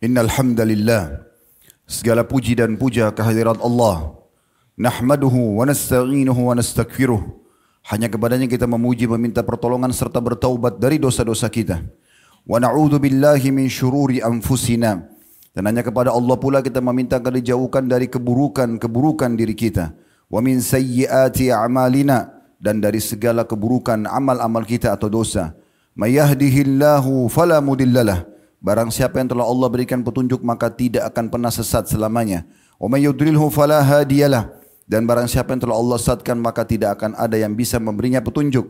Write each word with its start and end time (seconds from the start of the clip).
Innal 0.00 0.32
hamdalillah. 0.32 1.28
Segala 1.84 2.24
puji 2.24 2.56
dan 2.56 2.80
puja 2.80 3.12
kehadirat 3.12 3.60
Allah. 3.60 4.16
Nahmaduhu 4.80 5.60
wa 5.60 5.68
nasta'inuhu 5.68 6.40
wa 6.48 6.56
nastaghfiruh 6.56 7.40
hanya 7.88 8.12
kepadanya 8.12 8.44
kita 8.44 8.68
memuji 8.68 9.08
meminta 9.08 9.40
pertolongan 9.40 9.88
serta 9.90 10.20
bertaubat 10.20 10.76
dari 10.76 11.00
dosa-dosa 11.00 11.48
kita. 11.48 11.80
Wa 12.44 12.60
na'udzu 12.60 13.00
billahi 13.00 13.48
min 13.52 13.72
syururi 13.72 14.20
anfusina. 14.20 15.08
Dan 15.50 15.66
hanya 15.66 15.82
kepada 15.82 16.12
Allah 16.12 16.36
pula 16.36 16.60
kita 16.60 16.78
meminta 16.84 17.18
agar 17.18 17.34
dijauhkan 17.34 17.88
dari 17.88 18.06
keburukan-keburukan 18.06 19.34
diri 19.34 19.56
kita. 19.56 19.96
Wa 20.28 20.44
min 20.44 20.60
sayyiati 20.60 21.48
a'malina. 21.48 22.40
Dan 22.60 22.84
dari 22.84 23.00
segala 23.00 23.48
keburukan 23.48 24.04
amal-amal 24.04 24.68
kita 24.68 24.92
atau 24.92 25.08
dosa. 25.08 25.56
May 25.96 26.20
yahdihillahu 26.20 27.32
fala 27.32 27.58
Barang 28.60 28.92
siapa 28.92 29.16
yang 29.16 29.32
telah 29.32 29.48
Allah 29.48 29.72
berikan 29.72 30.04
petunjuk 30.04 30.44
maka 30.44 30.68
tidak 30.68 31.08
akan 31.08 31.32
pernah 31.32 31.48
sesat 31.48 31.88
selamanya. 31.88 32.44
Wa 32.76 32.92
may 32.92 33.08
yudlilhu 33.08 33.48
fala 33.48 33.80
hadiyalah. 33.80 34.52
Dan 34.84 35.08
barang 35.08 35.32
siapa 35.32 35.56
yang 35.56 35.64
telah 35.64 35.80
Allah 35.80 35.96
sesatkan 35.96 36.36
maka 36.36 36.68
tidak 36.68 37.00
akan 37.00 37.16
ada 37.16 37.40
yang 37.40 37.56
bisa 37.56 37.80
memberinya 37.80 38.20
petunjuk. 38.20 38.68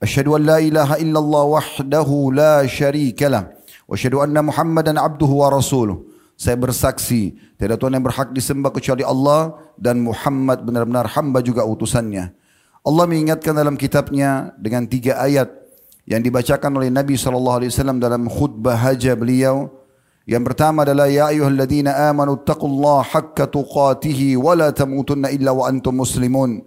Asyhadu 0.00 0.40
an 0.40 0.42
la 0.48 0.58
ilaha 0.64 0.96
illallah 0.96 1.44
wahdahu 1.52 2.32
la 2.32 2.64
syarikalah. 2.64 3.52
Wa 3.84 3.92
asyhadu 3.92 4.24
anna 4.24 4.40
Muhammadan 4.40 4.96
abduhu 4.96 5.44
wa 5.44 5.52
rasuluh. 5.52 6.08
Saya 6.36 6.56
bersaksi 6.56 7.36
tidak 7.60 7.80
Tuhan 7.80 7.96
yang 7.96 8.04
berhak 8.04 8.32
disembah 8.32 8.72
kecuali 8.72 9.04
Allah 9.04 9.56
dan 9.76 10.00
Muhammad 10.00 10.64
benar-benar 10.64 11.12
hamba 11.12 11.44
juga 11.44 11.64
utusannya. 11.64 12.32
Allah 12.86 13.04
mengingatkan 13.04 13.52
dalam 13.52 13.74
kitabnya 13.74 14.54
dengan 14.56 14.86
tiga 14.86 15.18
ayat 15.18 15.65
yang 16.06 16.22
dibacakan 16.22 16.78
oleh 16.78 16.88
Nabi 16.88 17.18
SAW 17.18 17.66
dalam 17.98 18.30
khutbah 18.30 18.78
haja 18.78 19.18
beliau. 19.18 19.68
Yang 20.26 20.42
pertama 20.54 20.82
adalah 20.82 21.06
ya 21.10 21.30
ayyuhalladzina 21.30 22.10
amanu 22.10 22.38
taqullaha 22.42 23.06
haqqa 23.14 23.46
tuqatih 23.50 24.38
wa 24.38 24.54
la 24.58 24.70
tamutunna 24.70 25.30
illa 25.30 25.54
wa 25.54 25.66
antum 25.66 26.02
muslimun. 26.02 26.62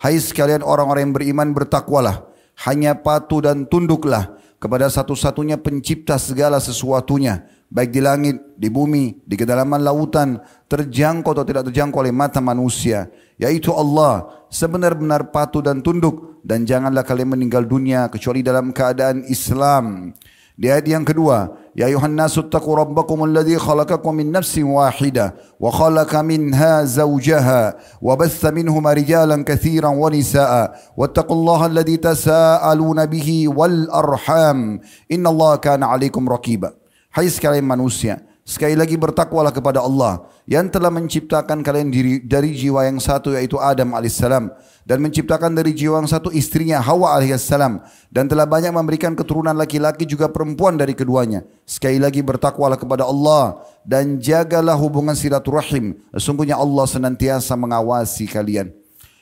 Hai 0.00 0.20
sekalian 0.20 0.64
orang-orang 0.64 1.08
yang 1.08 1.14
beriman 1.16 1.48
bertakwalah, 1.52 2.24
hanya 2.68 2.96
patuh 2.96 3.44
dan 3.44 3.68
tunduklah 3.68 4.36
kepada 4.62 4.86
satu-satunya 4.86 5.58
pencipta 5.58 6.14
segala 6.22 6.62
sesuatunya, 6.62 7.42
baik 7.66 7.90
di 7.90 7.98
langit, 7.98 8.36
di 8.54 8.70
bumi, 8.70 9.18
di 9.26 9.34
kedalaman 9.34 9.82
lautan, 9.82 10.38
terjangkau 10.70 11.34
atau 11.34 11.42
tidak 11.42 11.66
terjangkau 11.66 11.98
oleh 11.98 12.14
mata 12.14 12.38
manusia, 12.38 13.10
yaitu 13.42 13.74
Allah, 13.74 14.46
sebenar-benar 14.54 15.34
patuh 15.34 15.66
dan 15.66 15.82
tunduk 15.82 16.38
dan 16.46 16.62
janganlah 16.62 17.02
kalian 17.02 17.34
meninggal 17.34 17.66
dunia 17.66 18.06
kecuali 18.06 18.46
dalam 18.46 18.70
keadaan 18.70 19.26
Islam. 19.26 20.14
Di 20.56 20.68
ayat 20.68 20.84
yang 20.84 21.04
kedua, 21.04 21.62
Ya 21.72 21.88
ayuhan 21.88 22.12
nasu 22.12 22.44
taqu 22.44 22.76
rabbakum 22.76 23.24
alladhi 23.24 23.56
khalaqakum 23.56 24.12
min 24.12 24.28
nafsin 24.28 24.68
wahida 24.68 25.32
wa 25.56 25.72
khalaqa 25.72 26.20
minha 26.20 26.84
zawjaha 26.84 27.80
wa 27.96 28.12
batha 28.12 28.52
minhuma 28.52 28.92
rijalan 28.92 29.40
kathiran 29.40 29.96
wa 29.96 30.12
nisaa 30.12 30.76
wattaqullaha 30.92 31.72
alladhi 31.72 31.96
tasaaluna 31.96 33.08
bihi 33.08 33.48
wal 33.48 33.88
arham 33.88 34.84
innallaha 35.08 35.64
kana 35.64 35.88
alaikum 35.96 36.28
raqiba. 36.28 36.76
Hai 37.08 37.32
sekalian 37.32 37.64
manusia, 37.64 38.20
Sekali 38.42 38.74
lagi 38.74 38.98
bertakwalah 38.98 39.54
kepada 39.54 39.78
Allah 39.78 40.26
yang 40.50 40.66
telah 40.66 40.90
menciptakan 40.90 41.62
kalian 41.62 41.94
diri, 41.94 42.18
dari 42.18 42.50
jiwa 42.50 42.90
yang 42.90 42.98
satu 42.98 43.38
yaitu 43.38 43.54
Adam 43.54 43.94
alaihissalam 43.94 44.50
dan 44.82 44.98
menciptakan 44.98 45.54
dari 45.54 45.70
jiwa 45.70 46.02
yang 46.02 46.10
satu 46.10 46.34
istrinya 46.34 46.82
Hawa 46.82 47.14
alaihissalam 47.22 47.78
dan 48.10 48.26
telah 48.26 48.42
banyak 48.42 48.74
memberikan 48.74 49.14
keturunan 49.14 49.54
laki-laki 49.54 50.02
juga 50.10 50.26
perempuan 50.26 50.74
dari 50.74 50.90
keduanya. 50.90 51.46
Sekali 51.62 52.02
lagi 52.02 52.18
bertakwalah 52.18 52.74
kepada 52.74 53.06
Allah 53.06 53.62
dan 53.86 54.18
jagalah 54.18 54.74
hubungan 54.74 55.14
silaturahim. 55.14 55.94
Sesungguhnya 56.10 56.58
Allah 56.58 56.82
senantiasa 56.90 57.54
mengawasi 57.54 58.26
kalian. 58.26 58.74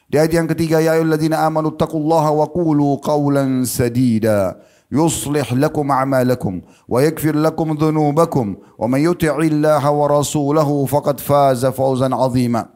Di 0.08 0.16
ayat 0.16 0.32
yang 0.32 0.48
ketiga 0.48 0.80
ya 0.80 0.96
ayyuhalladzina 0.96 1.44
amanu 1.44 1.76
taqullaha 1.76 2.34
wa 2.34 2.48
qulu 2.48 2.96
qawlan 3.04 3.68
sadida. 3.68 4.56
يصلح 4.91 5.53
لكم 5.53 5.91
أعمالكم 5.91 6.61
ويغفر 6.87 7.35
لكم 7.35 7.67
ذنوبكم 7.73 8.55
ومن 8.77 8.99
يطع 8.99 9.37
الله 9.37 9.83
ورسوله 9.91 10.85
فقد 10.85 11.19
فاز 11.19 11.65
فوزا 11.65 12.09
عظيما 12.15 12.75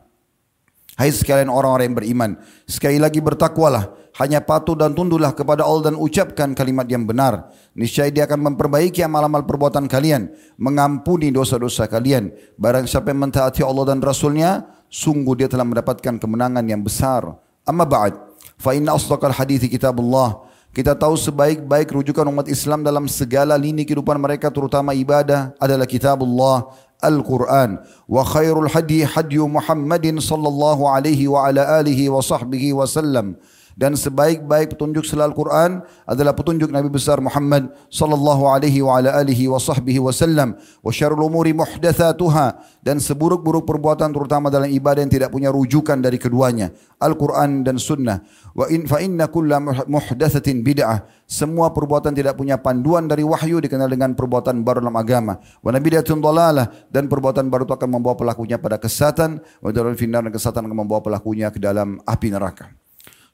Hai 0.99 1.15
sekalian 1.15 1.47
orang-orang 1.47 1.95
yang 1.95 1.95
beriman, 1.95 2.31
sekali 2.67 2.99
lagi 2.99 3.23
bertakwalah, 3.23 3.87
hanya 4.19 4.43
patuh 4.43 4.75
dan 4.75 4.91
tunduklah 4.91 5.31
kepada 5.31 5.63
Allah 5.63 5.87
dan 5.87 5.95
ucapkan 5.95 6.51
kalimat 6.51 6.83
yang 6.91 7.07
benar. 7.07 7.55
Niscaya 7.71 8.11
dia 8.11 8.27
akan 8.27 8.51
memperbaiki 8.51 8.99
amal-amal 8.99 9.47
perbuatan 9.47 9.87
kalian, 9.87 10.27
mengampuni 10.59 11.31
dosa-dosa 11.31 11.87
kalian. 11.87 12.35
Barang 12.59 12.83
siapa 12.83 13.15
yang 13.15 13.31
mentaati 13.31 13.63
Allah 13.63 13.95
dan 13.95 14.03
Rasulnya, 14.03 14.67
sungguh 14.91 15.39
dia 15.39 15.47
telah 15.47 15.63
mendapatkan 15.63 16.19
kemenangan 16.19 16.67
yang 16.67 16.83
besar. 16.83 17.31
Amma 17.63 17.87
ba'd, 17.87 18.19
fa 18.59 18.75
inna 18.75 18.91
asdaqal 18.91 19.31
hadithi 19.31 19.71
kitabullah, 19.71 20.43
kita 20.74 20.98
tahu 20.98 21.14
sebaik-baik 21.14 21.94
rujukan 21.94 22.26
umat 22.34 22.50
Islam 22.50 22.82
dalam 22.82 23.06
segala 23.06 23.54
lini 23.54 23.86
kehidupan 23.86 24.18
mereka 24.18 24.50
terutama 24.50 24.90
ibadah 24.90 25.54
adalah 25.62 25.86
kitabullah 25.86 26.66
Al-Quran. 26.98 27.78
Wa 28.10 28.26
khairul 28.26 28.66
hadi 28.66 29.06
hadyu 29.06 29.46
Muhammadin 29.46 30.18
sallallahu 30.18 30.90
alaihi 30.90 31.30
wa 31.30 31.46
ala 31.46 31.78
alihi 31.78 32.10
wa 32.10 32.18
sahbihi 32.18 32.74
wa 32.74 32.90
sallam 32.90 33.38
dan 33.74 33.98
sebaik-baik 33.98 34.74
petunjuk 34.74 35.02
selalu 35.02 35.34
Al-Quran 35.34 35.82
adalah 36.06 36.30
petunjuk 36.30 36.70
Nabi 36.70 36.86
besar 36.86 37.18
Muhammad 37.18 37.74
sallallahu 37.90 38.46
alaihi 38.46 38.86
wa 38.86 39.02
ala 39.02 39.18
alihi 39.18 39.50
wa 39.50 39.58
sahbihi 39.58 39.98
wasallam 39.98 40.54
wa 40.54 40.90
syarrul 40.94 41.26
umuri 41.26 41.50
muhdatsatuha 41.50 42.54
dan 42.86 43.02
seburuk-buruk 43.02 43.66
perbuatan 43.66 44.14
terutama 44.14 44.46
dalam 44.46 44.70
ibadah 44.70 45.02
yang 45.02 45.10
tidak 45.10 45.34
punya 45.34 45.50
rujukan 45.50 45.98
dari 45.98 46.22
keduanya. 46.22 46.70
Al-Quran 47.02 47.66
dan 47.66 47.80
sunnah. 47.82 48.22
Wa 48.54 48.70
in 48.70 48.86
fa 48.86 49.02
inna 49.02 49.26
kulla 49.26 49.58
muhdatsatin 49.90 50.62
bid'ah. 50.62 51.02
Semua 51.26 51.74
perbuatan 51.74 52.14
tidak 52.14 52.38
punya 52.38 52.60
panduan 52.60 53.10
dari 53.10 53.26
wahyu 53.26 53.58
dikenal 53.58 53.90
dengan 53.90 54.14
perbuatan 54.14 54.62
baru 54.62 54.84
dalam 54.84 54.94
agama. 54.94 55.40
Wa 55.64 55.74
nabidatun 55.74 56.22
dalalah. 56.22 56.70
Dan 56.92 57.10
perbuatan 57.10 57.50
baru 57.50 57.66
itu 57.66 57.74
akan 57.74 57.90
membawa 57.90 58.14
pelakunya 58.14 58.60
pada 58.60 58.78
kesatan 58.78 59.42
wa 59.64 59.72
dalam 59.74 59.96
finnar 59.98 60.22
dan 60.22 60.32
kesatan 60.32 60.68
akan 60.68 60.86
membawa 60.86 61.02
pelakunya 61.02 61.50
ke 61.50 61.58
dalam 61.58 61.98
api 62.06 62.28
neraka 62.30 62.83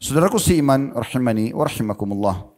Saudaraku 0.00 0.40
seiman 0.40 0.96
rahimani 0.96 1.52
wa 1.52 1.68
rahimakumullah. 1.68 2.48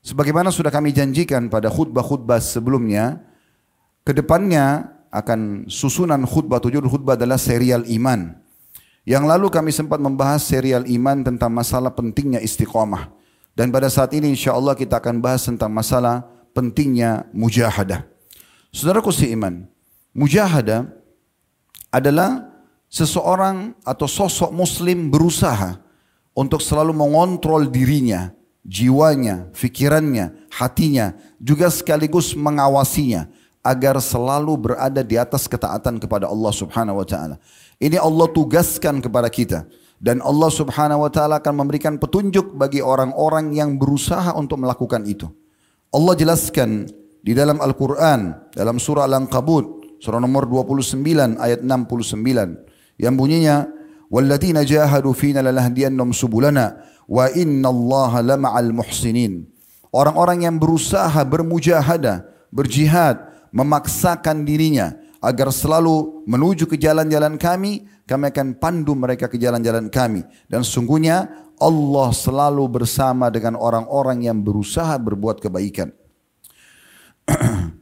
Sebagaimana 0.00 0.48
sudah 0.48 0.72
kami 0.72 0.96
janjikan 0.96 1.52
pada 1.52 1.68
khutbah-khutbah 1.68 2.40
sebelumnya, 2.40 3.20
ke 4.00 4.16
depannya 4.16 4.88
akan 5.12 5.68
susunan 5.68 6.24
khutbah 6.24 6.56
tujuh 6.56 6.80
khutbah 6.88 7.20
adalah 7.20 7.36
serial 7.36 7.84
iman. 7.84 8.32
Yang 9.04 9.24
lalu 9.28 9.46
kami 9.52 9.76
sempat 9.76 10.00
membahas 10.00 10.40
serial 10.40 10.88
iman 10.88 11.20
tentang 11.20 11.52
masalah 11.52 11.92
pentingnya 11.92 12.40
istiqamah. 12.40 13.12
Dan 13.52 13.68
pada 13.68 13.92
saat 13.92 14.16
ini 14.16 14.32
insya 14.32 14.56
Allah 14.56 14.72
kita 14.72 15.04
akan 15.04 15.20
bahas 15.20 15.44
tentang 15.44 15.68
masalah 15.68 16.24
pentingnya 16.56 17.28
mujahadah. 17.36 18.08
Saudaraku 18.72 19.12
seiman, 19.12 19.68
mujahadah 20.16 20.88
adalah 21.92 22.48
seseorang 22.88 23.76
atau 23.84 24.08
sosok 24.08 24.48
muslim 24.48 25.12
berusaha 25.12 25.89
untuk 26.40 26.64
selalu 26.64 26.96
mengontrol 26.96 27.68
dirinya, 27.68 28.32
jiwanya, 28.64 29.52
fikirannya, 29.52 30.48
hatinya, 30.48 31.12
juga 31.36 31.68
sekaligus 31.68 32.32
mengawasinya 32.32 33.28
agar 33.60 34.00
selalu 34.00 34.56
berada 34.56 35.04
di 35.04 35.20
atas 35.20 35.44
ketaatan 35.44 36.00
kepada 36.00 36.24
Allah 36.24 36.48
Subhanahu 36.48 36.96
wa 36.96 37.04
taala. 37.04 37.36
Ini 37.76 38.00
Allah 38.00 38.24
tugaskan 38.32 39.04
kepada 39.04 39.28
kita 39.28 39.68
dan 40.00 40.24
Allah 40.24 40.48
Subhanahu 40.48 41.04
wa 41.04 41.12
taala 41.12 41.44
akan 41.44 41.60
memberikan 41.60 42.00
petunjuk 42.00 42.56
bagi 42.56 42.80
orang-orang 42.80 43.52
yang 43.52 43.76
berusaha 43.76 44.32
untuk 44.32 44.64
melakukan 44.64 45.04
itu. 45.04 45.28
Allah 45.92 46.16
jelaskan 46.16 46.88
di 47.20 47.36
dalam 47.36 47.60
Al-Qur'an 47.60 48.48
dalam 48.56 48.80
surah 48.80 49.04
Al-Ankabut 49.04 50.00
surah 50.00 50.16
nomor 50.16 50.48
29 50.48 51.04
ayat 51.36 51.60
69 51.60 52.96
yang 52.96 53.12
bunyinya 53.12 53.68
والذين 54.10 54.58
جاهدوا 54.66 55.14
فينا 55.14 55.40
lanahdiyannahum 55.40 56.10
سبلنا 56.10 56.66
وإن 57.06 57.62
الله 57.62 58.12
لمع 58.20 58.52
المحسنين 58.58 59.32
Orang-orang 59.90 60.46
yang 60.46 60.54
berusaha 60.54 61.18
bermujahadah, 61.26 62.22
berjihad, 62.54 63.26
memaksakan 63.50 64.46
dirinya 64.46 64.94
agar 65.18 65.50
selalu 65.50 66.22
menuju 66.30 66.70
ke 66.70 66.78
jalan-jalan 66.78 67.34
kami, 67.34 67.90
kami 68.06 68.30
akan 68.30 68.54
pandu 68.54 68.94
mereka 68.94 69.26
ke 69.26 69.34
jalan-jalan 69.34 69.90
kami. 69.90 70.22
Dan 70.46 70.62
sungguhnya 70.62 71.26
Allah 71.58 72.08
selalu 72.14 72.70
bersama 72.70 73.34
dengan 73.34 73.58
orang-orang 73.58 74.30
yang 74.30 74.38
berusaha 74.38 74.94
berbuat 74.94 75.42
kebaikan. 75.42 75.90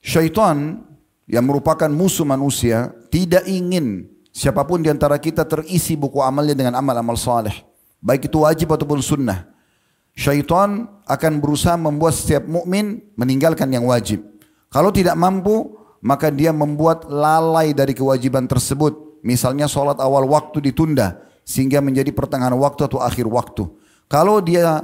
Syaitan 0.00 0.88
yang 1.28 1.44
merupakan 1.44 1.92
musuh 1.92 2.24
manusia 2.24 2.96
tidak 3.12 3.44
ingin 3.44 4.11
Siapa 4.32 4.64
pun 4.64 4.80
di 4.80 4.88
antara 4.88 5.20
kita 5.20 5.44
terisi 5.44 5.92
buku 5.92 6.24
amalnya 6.24 6.56
dengan 6.56 6.80
amal-amal 6.80 7.20
saleh, 7.20 7.52
baik 8.00 8.32
itu 8.32 8.40
wajib 8.40 8.72
ataupun 8.72 9.04
sunnah. 9.04 9.44
Syaitan 10.16 10.88
akan 11.04 11.32
berusaha 11.36 11.76
membuat 11.76 12.16
setiap 12.16 12.48
mukmin 12.48 13.04
meninggalkan 13.16 13.68
yang 13.68 13.84
wajib. 13.84 14.24
Kalau 14.72 14.88
tidak 14.88 15.20
mampu, 15.20 15.76
maka 16.00 16.32
dia 16.32 16.48
membuat 16.48 17.04
lalai 17.12 17.76
dari 17.76 17.92
kewajiban 17.92 18.48
tersebut. 18.48 19.20
Misalnya 19.20 19.68
sholat 19.68 20.00
awal 20.00 20.24
waktu 20.24 20.72
ditunda 20.72 21.20
sehingga 21.44 21.84
menjadi 21.84 22.10
pertengahan 22.10 22.56
waktu 22.56 22.88
atau 22.88 23.04
akhir 23.04 23.28
waktu. 23.28 23.68
Kalau 24.08 24.40
dia 24.40 24.80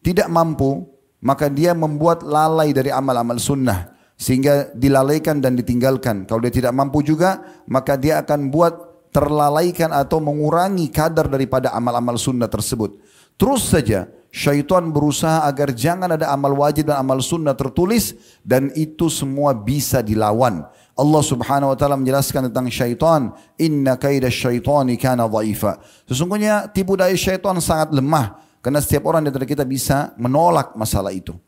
tidak 0.00 0.32
mampu, 0.32 0.88
maka 1.20 1.52
dia 1.52 1.76
membuat 1.76 2.24
lalai 2.24 2.72
dari 2.72 2.88
amal-amal 2.88 3.36
sunnah 3.36 3.97
sehingga 4.18 4.74
dilalaikan 4.74 5.38
dan 5.38 5.54
ditinggalkan. 5.54 6.26
Kalau 6.26 6.42
dia 6.42 6.50
tidak 6.50 6.74
mampu 6.74 7.06
juga, 7.06 7.62
maka 7.70 7.94
dia 7.94 8.18
akan 8.18 8.50
buat 8.50 8.74
terlalaikan 9.14 9.94
atau 9.94 10.18
mengurangi 10.20 10.90
kadar 10.90 11.30
daripada 11.30 11.72
amal-amal 11.72 12.18
sunnah 12.18 12.50
tersebut. 12.50 12.98
Terus 13.38 13.70
saja 13.70 14.10
syaitan 14.34 14.90
berusaha 14.90 15.46
agar 15.46 15.70
jangan 15.72 16.18
ada 16.18 16.28
amal 16.34 16.52
wajib 16.58 16.90
dan 16.90 17.00
amal 17.00 17.22
sunnah 17.22 17.54
tertulis 17.54 18.18
dan 18.42 18.74
itu 18.74 19.06
semua 19.06 19.54
bisa 19.54 20.02
dilawan. 20.02 20.66
Allah 20.98 21.22
Subhanahu 21.22 21.70
wa 21.70 21.76
taala 21.78 21.94
menjelaskan 21.94 22.50
tentang 22.50 22.66
syaitan, 22.74 23.30
inna 23.54 23.94
kaida 23.94 24.26
syaitani 24.26 24.98
kana 24.98 25.30
dhaifa. 25.30 25.78
Sesungguhnya 26.10 26.66
tipu 26.74 26.98
daya 26.98 27.14
syaitan 27.14 27.54
sangat 27.62 27.94
lemah 27.94 28.42
karena 28.58 28.82
setiap 28.82 29.06
orang 29.06 29.22
di 29.22 29.30
antara 29.30 29.46
kita 29.46 29.62
bisa 29.62 30.10
menolak 30.18 30.74
masalah 30.74 31.14
itu. 31.14 31.38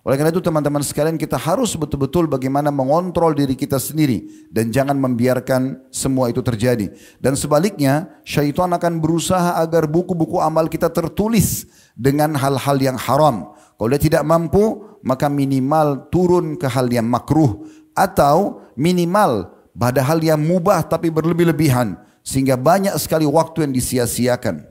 Oleh 0.00 0.16
karena 0.16 0.32
itu 0.32 0.40
teman-teman 0.40 0.80
sekalian 0.80 1.20
kita 1.20 1.36
harus 1.36 1.76
betul-betul 1.76 2.24
bagaimana 2.24 2.72
mengontrol 2.72 3.36
diri 3.36 3.52
kita 3.52 3.76
sendiri 3.76 4.48
dan 4.48 4.72
jangan 4.72 4.96
membiarkan 4.96 5.92
semua 5.92 6.32
itu 6.32 6.40
terjadi. 6.40 6.88
Dan 7.20 7.36
sebaliknya 7.36 8.08
syaitan 8.24 8.72
akan 8.72 8.96
berusaha 8.96 9.60
agar 9.60 9.84
buku-buku 9.84 10.40
amal 10.40 10.72
kita 10.72 10.88
tertulis 10.88 11.68
dengan 11.92 12.32
hal-hal 12.32 12.80
yang 12.80 12.96
haram. 12.96 13.52
Kalau 13.76 13.88
dia 13.92 14.00
tidak 14.00 14.24
mampu 14.24 14.80
maka 15.04 15.28
minimal 15.28 16.08
turun 16.08 16.56
ke 16.56 16.64
hal 16.64 16.88
yang 16.88 17.04
makruh 17.04 17.68
atau 17.92 18.64
minimal 18.80 19.52
pada 19.76 20.00
hal 20.00 20.24
yang 20.24 20.40
mubah 20.40 20.80
tapi 20.80 21.12
berlebih-lebihan 21.12 22.00
sehingga 22.24 22.56
banyak 22.56 22.96
sekali 22.96 23.28
waktu 23.28 23.68
yang 23.68 23.72
disia-siakan. 23.76 24.69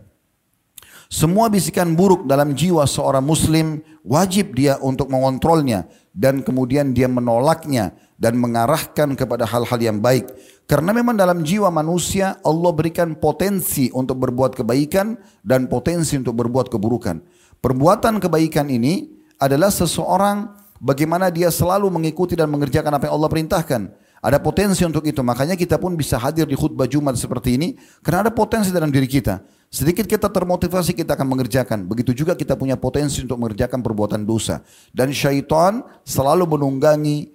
Semua 1.09 1.49
bisikan 1.49 1.97
buruk 1.97 2.29
dalam 2.29 2.53
jiwa 2.53 2.85
seorang 2.85 3.25
muslim 3.25 3.81
wajib 4.05 4.53
dia 4.53 4.77
untuk 4.77 5.09
mengontrolnya 5.09 5.89
dan 6.13 6.45
kemudian 6.45 6.93
dia 6.93 7.09
menolaknya 7.09 7.97
dan 8.21 8.37
mengarahkan 8.37 9.17
kepada 9.17 9.41
hal-hal 9.49 9.81
yang 9.81 9.97
baik. 9.97 10.29
Karena 10.69 10.93
memang 10.93 11.17
dalam 11.17 11.41
jiwa 11.41 11.73
manusia 11.73 12.37
Allah 12.45 12.69
berikan 12.77 13.17
potensi 13.17 13.89
untuk 13.89 14.21
berbuat 14.21 14.53
kebaikan 14.53 15.17
dan 15.41 15.65
potensi 15.65 16.13
untuk 16.13 16.45
berbuat 16.45 16.69
keburukan. 16.69 17.25
Perbuatan 17.57 18.21
kebaikan 18.21 18.69
ini 18.69 19.09
adalah 19.41 19.73
seseorang 19.73 20.53
bagaimana 20.77 21.33
dia 21.33 21.49
selalu 21.49 21.89
mengikuti 21.89 22.37
dan 22.37 22.53
mengerjakan 22.53 22.93
apa 22.93 23.09
yang 23.09 23.17
Allah 23.17 23.31
perintahkan. 23.33 23.81
Ada 24.19 24.37
potensi 24.39 24.83
untuk 24.83 25.07
itu. 25.07 25.23
Makanya 25.23 25.55
kita 25.55 25.79
pun 25.79 25.95
bisa 25.95 26.19
hadir 26.19 26.43
di 26.43 26.55
khutbah 26.55 26.87
Jumat 26.87 27.15
seperti 27.15 27.55
ini. 27.55 27.79
Karena 28.03 28.27
ada 28.27 28.31
potensi 28.31 28.69
dalam 28.69 28.91
diri 28.91 29.07
kita. 29.07 29.39
Sedikit 29.69 30.09
kita 30.09 30.27
termotivasi 30.27 30.91
kita 30.91 31.15
akan 31.15 31.27
mengerjakan. 31.37 31.87
Begitu 31.87 32.11
juga 32.11 32.35
kita 32.35 32.59
punya 32.59 32.75
potensi 32.75 33.23
untuk 33.23 33.39
mengerjakan 33.39 33.79
perbuatan 33.79 34.27
dosa. 34.27 34.59
Dan 34.91 35.15
syaitan 35.15 35.85
selalu 36.03 36.57
menunggangi 36.57 37.31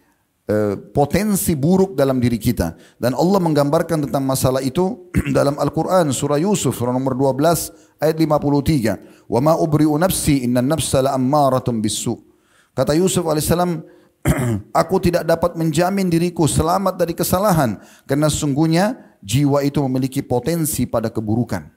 uh, 0.51 0.77
potensi 0.93 1.57
buruk 1.57 1.97
dalam 1.97 2.21
diri 2.21 2.37
kita. 2.37 2.77
Dan 3.01 3.17
Allah 3.17 3.41
menggambarkan 3.41 4.11
tentang 4.11 4.25
masalah 4.27 4.61
itu 4.61 5.09
dalam 5.37 5.57
Al-Quran 5.57 6.13
surah 6.13 6.37
Yusuf 6.43 6.77
surah 6.77 6.93
nomor 6.93 7.17
12 7.17 8.03
ayat 8.05 8.17
53. 8.19 9.25
Wa 9.31 9.41
ma 9.41 9.57
ubri'u 9.57 9.97
nafsi 9.97 10.45
inna 10.45 10.61
nafsa 10.61 11.01
la 11.01 11.17
bisu. 11.81 12.21
Kata 12.75 12.93
Yusuf 12.99 13.23
alaihissalam, 13.23 13.87
aku 14.81 14.97
tidak 15.05 15.29
dapat 15.29 15.53
menjamin 15.55 16.09
diriku 16.09 16.49
selamat 16.49 16.97
dari 16.97 17.13
kesalahan 17.13 17.77
karena 18.09 18.33
sesungguhnya 18.33 19.17
jiwa 19.21 19.61
itu 19.61 19.85
memiliki 19.85 20.25
potensi 20.25 20.89
pada 20.89 21.13
keburukan. 21.13 21.69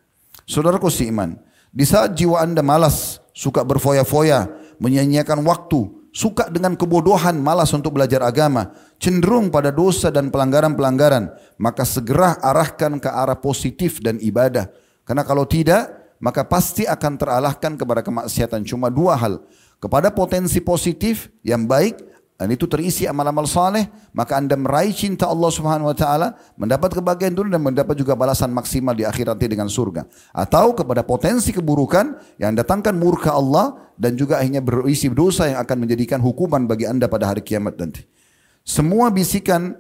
Saudaraku 0.48 0.88
si 0.88 1.12
iman, 1.12 1.36
di 1.76 1.84
saat 1.84 2.16
jiwa 2.16 2.40
anda 2.40 2.64
malas, 2.64 3.20
suka 3.36 3.68
berfoya-foya, 3.68 4.48
menyanyiakan 4.80 5.44
waktu, 5.44 5.92
suka 6.16 6.48
dengan 6.48 6.80
kebodohan, 6.80 7.36
malas 7.36 7.76
untuk 7.76 8.00
belajar 8.00 8.24
agama, 8.24 8.72
cenderung 8.96 9.52
pada 9.52 9.76
dosa 9.76 10.08
dan 10.08 10.32
pelanggaran-pelanggaran, 10.32 11.36
maka 11.60 11.84
segera 11.84 12.40
arahkan 12.40 12.96
ke 13.04 13.12
arah 13.12 13.36
positif 13.38 14.00
dan 14.00 14.24
ibadah. 14.24 14.72
Karena 15.04 15.28
kalau 15.28 15.44
tidak, 15.44 16.16
maka 16.24 16.48
pasti 16.48 16.88
akan 16.88 17.14
teralahkan 17.20 17.78
kepada 17.78 18.02
kemaksiatan. 18.02 18.66
Cuma 18.66 18.90
dua 18.90 19.14
hal. 19.20 19.44
Kepada 19.78 20.10
potensi 20.10 20.58
positif 20.58 21.30
yang 21.46 21.70
baik 21.70 22.17
dan 22.38 22.54
itu 22.54 22.70
terisi 22.70 23.10
amal-amal 23.10 23.50
saleh, 23.50 23.90
maka 24.14 24.38
anda 24.38 24.54
meraih 24.54 24.94
cinta 24.94 25.26
Allah 25.26 25.50
Subhanahu 25.50 25.90
Wa 25.90 25.98
Taala, 25.98 26.28
mendapat 26.54 26.94
kebahagiaan 26.94 27.34
dunia 27.34 27.58
dan 27.58 27.66
mendapat 27.66 27.98
juga 27.98 28.14
balasan 28.14 28.54
maksimal 28.54 28.94
di 28.94 29.10
akhirat 29.10 29.42
dengan 29.42 29.66
surga. 29.66 30.06
Atau 30.38 30.78
kepada 30.78 31.02
potensi 31.02 31.50
keburukan 31.50 32.38
yang 32.38 32.54
datangkan 32.54 32.94
murka 32.94 33.34
Allah 33.34 33.90
dan 33.98 34.14
juga 34.14 34.38
akhirnya 34.38 34.62
berisi 34.62 35.10
dosa 35.10 35.50
yang 35.50 35.66
akan 35.66 35.78
menjadikan 35.90 36.22
hukuman 36.22 36.70
bagi 36.70 36.86
anda 36.86 37.10
pada 37.10 37.34
hari 37.34 37.42
kiamat 37.42 37.74
nanti. 37.74 38.06
Semua 38.62 39.10
bisikan 39.10 39.74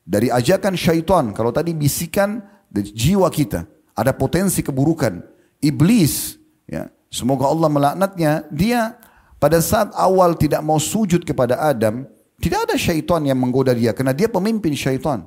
dari 0.00 0.32
ajakan 0.32 0.80
syaitan, 0.80 1.36
kalau 1.36 1.52
tadi 1.52 1.76
bisikan 1.76 2.40
dari 2.72 2.88
jiwa 2.88 3.28
kita, 3.28 3.68
ada 3.92 4.16
potensi 4.16 4.64
keburukan. 4.64 5.20
Iblis, 5.60 6.40
ya, 6.64 6.88
semoga 7.12 7.52
Allah 7.52 7.68
melaknatnya, 7.68 8.48
dia 8.48 8.96
pada 9.38 9.62
saat 9.62 9.94
awal 9.94 10.34
tidak 10.34 10.62
mau 10.66 10.82
sujud 10.82 11.22
kepada 11.22 11.62
Adam, 11.62 12.06
tidak 12.42 12.70
ada 12.70 12.74
syaitan 12.74 13.22
yang 13.22 13.38
menggoda 13.38 13.70
dia 13.74 13.94
karena 13.94 14.10
dia 14.10 14.26
pemimpin 14.26 14.74
syaitan. 14.74 15.26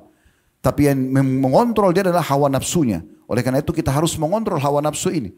Tapi 0.62 0.86
yang 0.86 0.96
mengontrol 1.42 1.90
dia 1.90 2.06
adalah 2.06 2.22
hawa 2.22 2.46
nafsunya. 2.46 3.02
Oleh 3.26 3.42
karena 3.42 3.64
itu 3.64 3.74
kita 3.74 3.90
harus 3.90 4.14
mengontrol 4.20 4.62
hawa 4.62 4.78
nafsu 4.84 5.10
ini. 5.10 5.34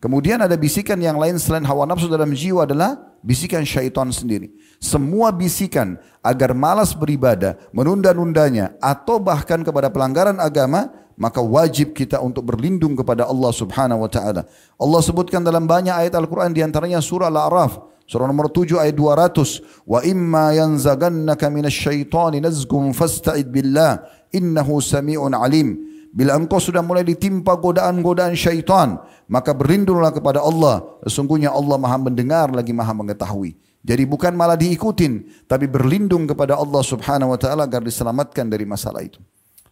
Kemudian 0.00 0.40
ada 0.40 0.56
bisikan 0.56 0.96
yang 1.02 1.20
lain 1.20 1.36
selain 1.36 1.66
hawa 1.66 1.84
nafsu 1.84 2.08
dalam 2.08 2.32
jiwa 2.32 2.64
adalah 2.64 2.96
bisikan 3.20 3.66
syaitan 3.66 4.08
sendiri. 4.08 4.54
Semua 4.78 5.34
bisikan 5.34 5.98
agar 6.22 6.54
malas 6.54 6.94
beribadah, 6.94 7.58
menunda-nundanya 7.74 8.76
atau 8.80 9.18
bahkan 9.18 9.60
kepada 9.66 9.90
pelanggaran 9.90 10.38
agama, 10.38 10.92
maka 11.16 11.40
wajib 11.40 11.96
kita 11.96 12.20
untuk 12.20 12.44
berlindung 12.44 12.94
kepada 12.94 13.24
Allah 13.24 13.50
Subhanahu 13.50 14.04
wa 14.04 14.10
taala. 14.12 14.44
Allah 14.76 15.00
sebutkan 15.00 15.40
dalam 15.40 15.64
banyak 15.64 15.92
ayat 15.92 16.12
Al-Qur'an 16.12 16.52
di 16.52 16.60
antaranya 16.60 17.00
surah 17.00 17.32
Al-A'raf 17.32 17.95
Surah 18.06 18.30
nomor 18.30 18.54
7 18.54 18.78
ayat 18.78 18.94
200. 18.94 19.82
Wa 19.82 20.00
imma 20.06 20.54
yanzagannaka 20.54 21.50
minasyaitani 21.50 22.38
nazgum 22.38 22.94
fasta'id 22.94 23.50
billah 23.50 24.06
innahu 24.30 24.78
sami'un 24.78 25.34
alim. 25.34 25.82
Bila 26.16 26.32
engkau 26.32 26.56
sudah 26.56 26.80
mulai 26.80 27.04
ditimpa 27.04 27.60
godaan-godaan 27.60 28.32
syaitan, 28.32 28.96
maka 29.28 29.52
berlindunglah 29.52 30.14
kepada 30.14 30.40
Allah. 30.40 30.80
Sesungguhnya 31.04 31.52
Allah 31.52 31.76
maha 31.76 32.00
mendengar 32.00 32.48
lagi 32.48 32.72
maha 32.72 32.96
mengetahui. 32.96 33.52
Jadi 33.84 34.02
bukan 34.08 34.32
malah 34.32 34.56
diikutin, 34.56 35.44
tapi 35.44 35.68
berlindung 35.68 36.24
kepada 36.24 36.56
Allah 36.56 36.82
subhanahu 36.82 37.36
wa 37.36 37.38
ta'ala 37.38 37.68
agar 37.68 37.84
diselamatkan 37.84 38.48
dari 38.48 38.64
masalah 38.64 39.04
itu. 39.04 39.20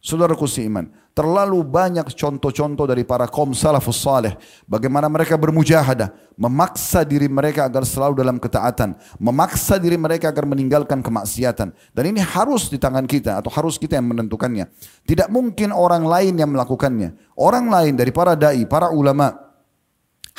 Saudaraku 0.04 0.44
seiman, 0.44 0.92
terlalu 1.16 1.64
banyak 1.64 2.04
contoh-contoh 2.12 2.84
dari 2.84 3.08
para 3.08 3.24
kaum 3.24 3.56
salafus 3.56 4.04
saleh 4.04 4.36
bagaimana 4.68 5.08
mereka 5.08 5.40
bermujahadah, 5.40 6.12
memaksa 6.36 7.08
diri 7.08 7.24
mereka 7.24 7.64
agar 7.64 7.88
selalu 7.88 8.20
dalam 8.20 8.36
ketaatan, 8.36 9.00
memaksa 9.16 9.80
diri 9.80 9.96
mereka 9.96 10.28
agar 10.28 10.44
meninggalkan 10.44 11.00
kemaksiatan. 11.00 11.72
Dan 11.96 12.04
ini 12.04 12.20
harus 12.20 12.68
di 12.68 12.76
tangan 12.76 13.08
kita 13.08 13.40
atau 13.40 13.48
harus 13.48 13.80
kita 13.80 13.96
yang 13.96 14.12
menentukannya. 14.12 14.68
Tidak 15.08 15.32
mungkin 15.32 15.72
orang 15.72 16.04
lain 16.04 16.36
yang 16.36 16.52
melakukannya. 16.52 17.16
Orang 17.40 17.72
lain 17.72 17.96
dari 17.96 18.12
para 18.12 18.36
dai, 18.36 18.68
para 18.68 18.92
ulama 18.92 19.32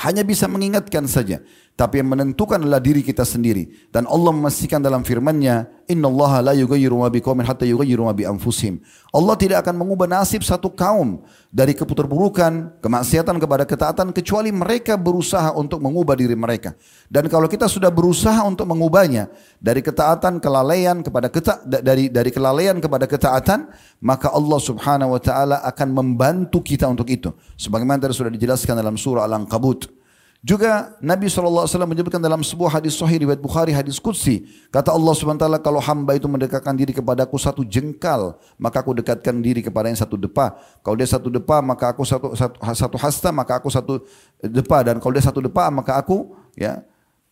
hanya 0.06 0.22
bisa 0.22 0.46
mengingatkan 0.46 1.10
saja. 1.10 1.42
Tapi 1.74 2.06
yang 2.06 2.14
menentukan 2.14 2.62
adalah 2.62 2.80
diri 2.80 3.02
kita 3.02 3.26
sendiri. 3.26 3.90
Dan 3.90 4.06
Allah 4.06 4.30
memastikan 4.30 4.78
dalam 4.78 5.02
firman-Nya, 5.02 5.75
"Inna 5.86 6.10
Allah 6.10 6.52
la 6.52 6.54
yughayyiru 6.54 7.02
ma 7.02 7.10
biqaumin 7.10 7.46
hatta 7.46 7.66
yughayyiru 7.66 8.06
ma 8.06 8.14
bi 8.14 8.26
anfusihim." 8.26 8.82
Allah 9.16 9.36
tidak 9.40 9.64
akan 9.64 9.80
mengubah 9.80 10.06
nasib 10.06 10.44
satu 10.44 10.68
kaum 10.74 11.24
dari 11.54 11.72
keputarburukan, 11.72 12.84
kemaksiatan 12.84 13.40
kepada 13.40 13.64
ketaatan 13.64 14.12
kecuali 14.12 14.52
mereka 14.52 15.00
berusaha 15.00 15.56
untuk 15.56 15.80
mengubah 15.80 16.20
diri 16.20 16.36
mereka. 16.36 16.76
Dan 17.08 17.32
kalau 17.32 17.48
kita 17.48 17.66
sudah 17.72 17.88
berusaha 17.88 18.44
untuk 18.44 18.68
mengubahnya 18.68 19.32
dari 19.58 19.80
ketaatan 19.80 20.44
kelalaian 20.44 21.00
kepada 21.00 21.28
keta 21.32 21.64
dari 21.64 22.12
dari 22.12 22.30
kelalaian 22.30 22.78
kepada 22.78 23.08
ketaatan, 23.08 23.72
maka 24.04 24.30
Allah 24.36 24.60
Subhanahu 24.60 25.16
wa 25.16 25.22
taala 25.24 25.64
akan 25.64 25.88
membantu 25.96 26.60
kita 26.60 26.86
untuk 26.92 27.08
itu. 27.08 27.32
Sebagaimana 27.56 28.04
tadi 28.04 28.14
sudah 28.14 28.34
dijelaskan 28.34 28.76
dalam 28.78 29.00
surah 29.00 29.24
Al-Ankabut. 29.24 30.05
Juga 30.46 30.94
Nabi 31.02 31.26
SAW 31.26 31.66
menyebutkan 31.90 32.22
dalam 32.22 32.46
sebuah 32.46 32.78
hadis 32.78 32.94
sahih 32.94 33.26
riwayat 33.26 33.42
Bukhari 33.42 33.74
hadis 33.74 33.98
Qudsi. 33.98 34.46
Kata 34.70 34.94
Allah 34.94 35.10
SWT 35.18 35.42
kalau 35.66 35.82
hamba 35.82 36.14
itu 36.14 36.30
mendekatkan 36.30 36.78
diri 36.78 36.94
kepadaku 36.94 37.34
satu 37.42 37.66
jengkal 37.66 38.38
maka 38.62 38.86
aku 38.86 38.94
dekatkan 38.94 39.42
diri 39.42 39.66
kepada 39.66 39.90
yang 39.90 39.98
satu 39.98 40.14
depa. 40.14 40.54
Kalau 40.86 40.94
dia 41.02 41.10
satu 41.10 41.34
depa 41.34 41.66
maka 41.66 41.90
aku 41.90 42.06
satu, 42.06 42.38
satu, 42.38 42.62
satu 42.62 42.96
hasta 43.02 43.34
maka 43.34 43.58
aku 43.58 43.74
satu 43.74 44.06
depa. 44.46 44.86
Dan 44.86 45.02
kalau 45.02 45.18
dia 45.18 45.26
satu 45.26 45.42
depa 45.42 45.66
maka 45.74 45.98
aku 45.98 46.38
ya 46.54 46.86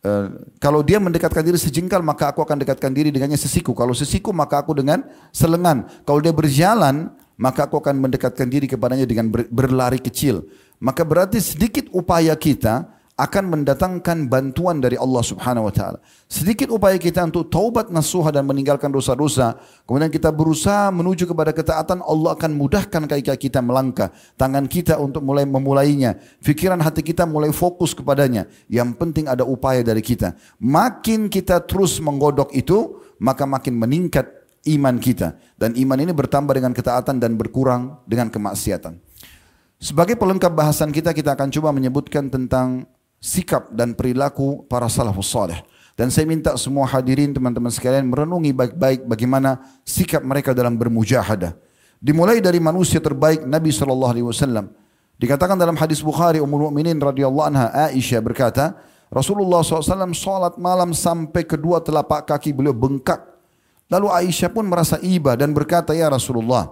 Uh, 0.03 0.35
kalau 0.59 0.83
dia 0.83 0.99
mendekatkan 0.99 1.39
diri 1.39 1.55
sejengkal 1.55 2.03
maka 2.03 2.27
aku 2.27 2.43
akan 2.43 2.59
dekatkan 2.59 2.91
diri 2.91 3.07
dengannya 3.07 3.39
sesiku. 3.39 3.71
Kalau 3.71 3.95
sesiku 3.95 4.35
maka 4.35 4.59
aku 4.59 4.75
dengan 4.75 4.99
selengan. 5.31 5.87
Kalau 6.03 6.19
dia 6.19 6.35
berjalan 6.35 7.07
maka 7.39 7.63
aku 7.63 7.79
akan 7.79 8.03
mendekatkan 8.03 8.51
diri 8.51 8.67
kepadanya 8.67 9.07
dengan 9.07 9.31
ber, 9.31 9.47
berlari 9.47 10.03
kecil. 10.03 10.43
Maka 10.83 11.07
berarti 11.07 11.39
sedikit 11.39 11.87
upaya 11.95 12.35
kita 12.35 12.92
akan 13.13 13.43
mendatangkan 13.45 14.25
bantuan 14.25 14.81
dari 14.81 14.97
Allah 14.97 15.21
Subhanahu 15.21 15.69
wa 15.69 15.73
taala. 15.73 16.01
Sedikit 16.25 16.73
upaya 16.73 16.97
kita 16.97 17.21
untuk 17.21 17.45
taubat 17.45 17.93
nasuha 17.93 18.33
dan 18.33 18.41
meninggalkan 18.49 18.89
dosa-dosa, 18.89 19.53
kemudian 19.85 20.09
kita 20.09 20.33
berusaha 20.33 20.89
menuju 20.89 21.29
kepada 21.29 21.53
ketaatan, 21.53 22.01
Allah 22.01 22.33
akan 22.33 22.51
mudahkan 22.57 23.05
kaki 23.05 23.37
kita 23.37 23.61
melangkah, 23.61 24.09
tangan 24.33 24.65
kita 24.65 24.97
untuk 24.97 25.21
mulai 25.21 25.45
memulainya, 25.45 26.17
pikiran 26.41 26.81
hati 26.81 27.05
kita 27.05 27.29
mulai 27.29 27.53
fokus 27.53 27.93
kepadanya. 27.93 28.49
Yang 28.65 28.97
penting 28.97 29.29
ada 29.29 29.45
upaya 29.45 29.85
dari 29.85 30.01
kita. 30.01 30.33
Makin 30.57 31.29
kita 31.29 31.61
terus 31.69 32.01
menggodok 32.01 32.49
itu, 32.57 32.97
maka 33.21 33.45
makin 33.45 33.77
meningkat 33.77 34.25
iman 34.73 34.97
kita 34.97 35.37
dan 35.59 35.77
iman 35.77 35.99
ini 36.01 36.15
bertambah 36.15 36.57
dengan 36.57 36.73
ketaatan 36.73 37.21
dan 37.21 37.37
berkurang 37.37 38.01
dengan 38.09 38.33
kemaksiatan. 38.33 38.97
Sebagai 39.83 40.15
pelengkap 40.15 40.55
bahasan 40.55 40.95
kita, 40.95 41.11
kita 41.11 41.35
akan 41.35 41.51
coba 41.51 41.75
menyebutkan 41.75 42.31
tentang 42.31 42.87
sikap 43.23 43.71
dan 43.71 43.95
perilaku 43.95 44.67
para 44.67 44.91
salafus 44.91 45.31
salih. 45.31 45.63
Dan 45.95 46.11
saya 46.11 46.27
minta 46.27 46.51
semua 46.59 46.83
hadirin 46.89 47.31
teman-teman 47.31 47.71
sekalian 47.71 48.03
merenungi 48.11 48.51
baik-baik 48.51 49.07
bagaimana 49.07 49.63
sikap 49.87 50.19
mereka 50.19 50.51
dalam 50.51 50.75
bermujahadah. 50.75 51.55
Dimulai 52.03 52.43
dari 52.43 52.59
manusia 52.59 52.99
terbaik 52.99 53.47
Nabi 53.47 53.71
sallallahu 53.71 54.11
alaihi 54.11 54.27
wasallam. 54.27 54.75
Dikatakan 55.15 55.55
dalam 55.55 55.79
hadis 55.79 56.03
Bukhari 56.03 56.43
Ummul 56.43 56.67
Mukminin 56.67 56.99
radhiyallahu 56.99 57.47
anha 57.47 57.71
Aisyah 57.87 58.19
berkata, 58.19 58.75
Rasulullah 59.13 59.61
SAW 59.61 60.11
salat 60.11 60.57
malam 60.57 60.91
sampai 60.91 61.45
kedua 61.45 61.79
telapak 61.79 62.27
kaki 62.27 62.51
beliau 62.51 62.73
bengkak. 62.73 63.21
Lalu 63.87 64.09
Aisyah 64.09 64.49
pun 64.49 64.65
merasa 64.65 64.97
iba 64.99 65.37
dan 65.37 65.53
berkata, 65.53 65.93
Ya 65.93 66.09
Rasulullah, 66.09 66.65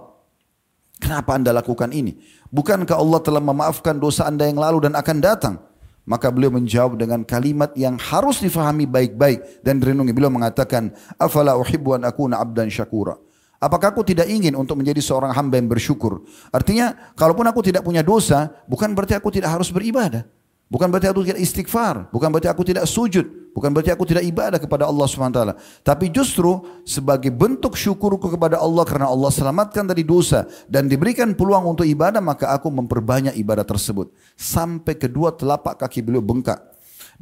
kenapa 0.98 1.38
anda 1.38 1.54
lakukan 1.54 1.94
ini? 1.94 2.18
Bukankah 2.50 2.98
Allah 2.98 3.22
telah 3.22 3.40
memaafkan 3.40 3.94
dosa 3.94 4.26
anda 4.26 4.50
yang 4.50 4.58
lalu 4.58 4.90
dan 4.90 4.98
akan 4.98 5.16
datang? 5.22 5.54
Maka 6.02 6.34
beliau 6.34 6.50
menjawab 6.50 6.98
dengan 6.98 7.22
kalimat 7.22 7.70
yang 7.78 7.94
harus 7.94 8.42
difahami 8.42 8.90
baik-baik 8.90 9.62
dan 9.62 9.78
direnungi. 9.78 10.10
Beliau 10.10 10.34
mengatakan, 10.34 10.90
"Afala 11.14 11.54
uhibbu 11.54 11.94
an 11.94 12.02
akuna 12.02 12.42
'abdan 12.42 12.66
syakura." 12.66 13.14
Apakah 13.62 13.94
aku 13.94 14.02
tidak 14.02 14.26
ingin 14.26 14.58
untuk 14.58 14.74
menjadi 14.74 14.98
seorang 14.98 15.30
hamba 15.30 15.54
yang 15.54 15.70
bersyukur? 15.70 16.26
Artinya, 16.50 17.14
kalaupun 17.14 17.46
aku 17.46 17.62
tidak 17.62 17.86
punya 17.86 18.02
dosa, 18.02 18.50
bukan 18.66 18.90
berarti 18.90 19.14
aku 19.14 19.30
tidak 19.30 19.54
harus 19.54 19.70
beribadah. 19.70 20.26
Bukan 20.72 20.88
berarti 20.88 21.04
aku 21.04 21.20
tidak 21.20 21.36
istighfar, 21.44 22.08
bukan 22.08 22.32
berarti 22.32 22.48
aku 22.48 22.64
tidak 22.64 22.88
sujud, 22.88 23.52
bukan 23.52 23.76
berarti 23.76 23.92
aku 23.92 24.08
tidak 24.08 24.24
ibadah 24.24 24.56
kepada 24.56 24.88
Allah 24.88 25.04
SWT. 25.04 25.40
Tapi 25.84 26.08
justru 26.08 26.64
sebagai 26.88 27.28
bentuk 27.28 27.76
syukurku 27.76 28.32
kepada 28.32 28.56
Allah 28.56 28.80
karena 28.88 29.12
Allah 29.12 29.28
selamatkan 29.28 29.84
dari 29.84 30.00
dosa 30.00 30.48
dan 30.72 30.88
diberikan 30.88 31.36
peluang 31.36 31.76
untuk 31.76 31.84
ibadah, 31.84 32.24
maka 32.24 32.56
aku 32.56 32.72
memperbanyak 32.72 33.36
ibadah 33.36 33.68
tersebut. 33.68 34.16
Sampai 34.32 34.96
kedua 34.96 35.36
telapak 35.36 35.76
kaki 35.76 36.00
beliau 36.00 36.24
bengkak. 36.24 36.71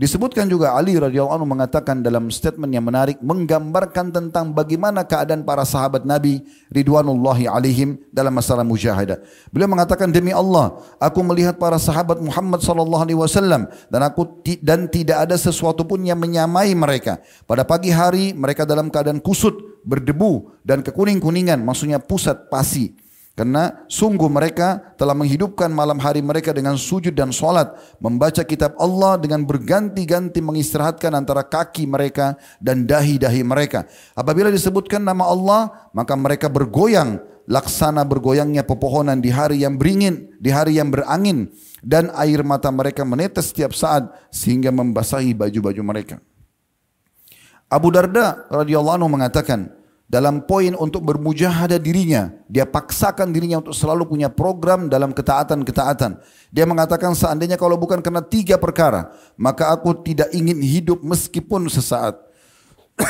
Disebutkan 0.00 0.49
juga 0.49 0.73
Ali 0.73 0.97
radhiyallahu 0.97 1.37
anhu 1.37 1.45
mengatakan 1.45 2.00
dalam 2.00 2.33
statement 2.33 2.73
yang 2.73 2.88
menarik 2.88 3.21
menggambarkan 3.21 4.09
tentang 4.09 4.49
bagaimana 4.49 5.04
keadaan 5.04 5.45
para 5.45 5.61
sahabat 5.61 6.09
Nabi 6.09 6.40
ridwanullahi 6.73 7.45
alaihim 7.45 8.00
dalam 8.09 8.33
masalah 8.33 8.64
mujahadah. 8.64 9.21
Beliau 9.52 9.69
mengatakan 9.69 10.09
demi 10.09 10.33
Allah, 10.33 10.80
aku 10.97 11.21
melihat 11.21 11.61
para 11.61 11.76
sahabat 11.76 12.16
Muhammad 12.16 12.64
sallallahu 12.64 13.04
alaihi 13.04 13.21
wasallam 13.21 13.69
dan 13.92 14.00
aku 14.00 14.40
dan 14.64 14.88
tidak 14.88 15.28
ada 15.28 15.37
sesuatu 15.37 15.85
pun 15.85 16.00
yang 16.00 16.16
menyamai 16.16 16.73
mereka. 16.73 17.21
Pada 17.45 17.69
pagi 17.69 17.92
hari 17.92 18.33
mereka 18.33 18.64
dalam 18.64 18.88
keadaan 18.88 19.21
kusut, 19.21 19.85
berdebu 19.85 20.49
dan 20.64 20.80
kekuning-kuningan, 20.80 21.61
maksudnya 21.61 22.00
pusat 22.00 22.49
pasi. 22.49 22.97
Karena 23.40 23.73
sungguh 23.88 24.28
mereka 24.28 24.92
telah 25.00 25.16
menghidupkan 25.16 25.73
malam 25.73 25.97
hari 25.97 26.20
mereka 26.20 26.52
dengan 26.52 26.76
sujud 26.76 27.16
dan 27.16 27.32
solat. 27.32 27.73
Membaca 27.97 28.44
kitab 28.44 28.76
Allah 28.76 29.16
dengan 29.16 29.49
berganti-ganti 29.49 30.44
mengistirahatkan 30.44 31.09
antara 31.16 31.40
kaki 31.40 31.88
mereka 31.88 32.37
dan 32.61 32.85
dahi-dahi 32.85 33.40
mereka. 33.40 33.88
Apabila 34.12 34.52
disebutkan 34.52 35.00
nama 35.00 35.25
Allah, 35.25 35.88
maka 35.97 36.12
mereka 36.20 36.52
bergoyang. 36.52 37.16
Laksana 37.49 38.04
bergoyangnya 38.04 38.61
pepohonan 38.61 39.25
di 39.25 39.32
hari 39.32 39.64
yang 39.64 39.80
beringin, 39.80 40.37
di 40.37 40.52
hari 40.52 40.76
yang 40.76 40.92
berangin. 40.92 41.49
Dan 41.80 42.12
air 42.20 42.44
mata 42.44 42.68
mereka 42.68 43.09
menetes 43.09 43.56
setiap 43.56 43.73
saat 43.73 44.04
sehingga 44.28 44.68
membasahi 44.68 45.32
baju-baju 45.32 45.80
mereka. 45.80 46.20
Abu 47.73 47.88
Darda 47.88 48.44
radhiyallahu 48.52 49.00
anhu 49.00 49.09
mengatakan, 49.09 49.79
dalam 50.11 50.43
poin 50.43 50.75
untuk 50.75 51.07
bermujahadah 51.07 51.79
dirinya. 51.79 52.35
Dia 52.50 52.67
paksakan 52.67 53.31
dirinya 53.31 53.62
untuk 53.62 53.79
selalu 53.79 54.11
punya 54.11 54.26
program 54.26 54.90
dalam 54.90 55.14
ketaatan-ketaatan. 55.14 56.19
Dia 56.50 56.67
mengatakan 56.67 57.14
seandainya 57.14 57.55
kalau 57.55 57.79
bukan 57.79 58.02
karena 58.02 58.19
tiga 58.19 58.59
perkara, 58.59 59.14
maka 59.38 59.71
aku 59.71 59.95
tidak 60.02 60.35
ingin 60.35 60.59
hidup 60.59 60.99
meskipun 61.07 61.71
sesaat. 61.71 62.19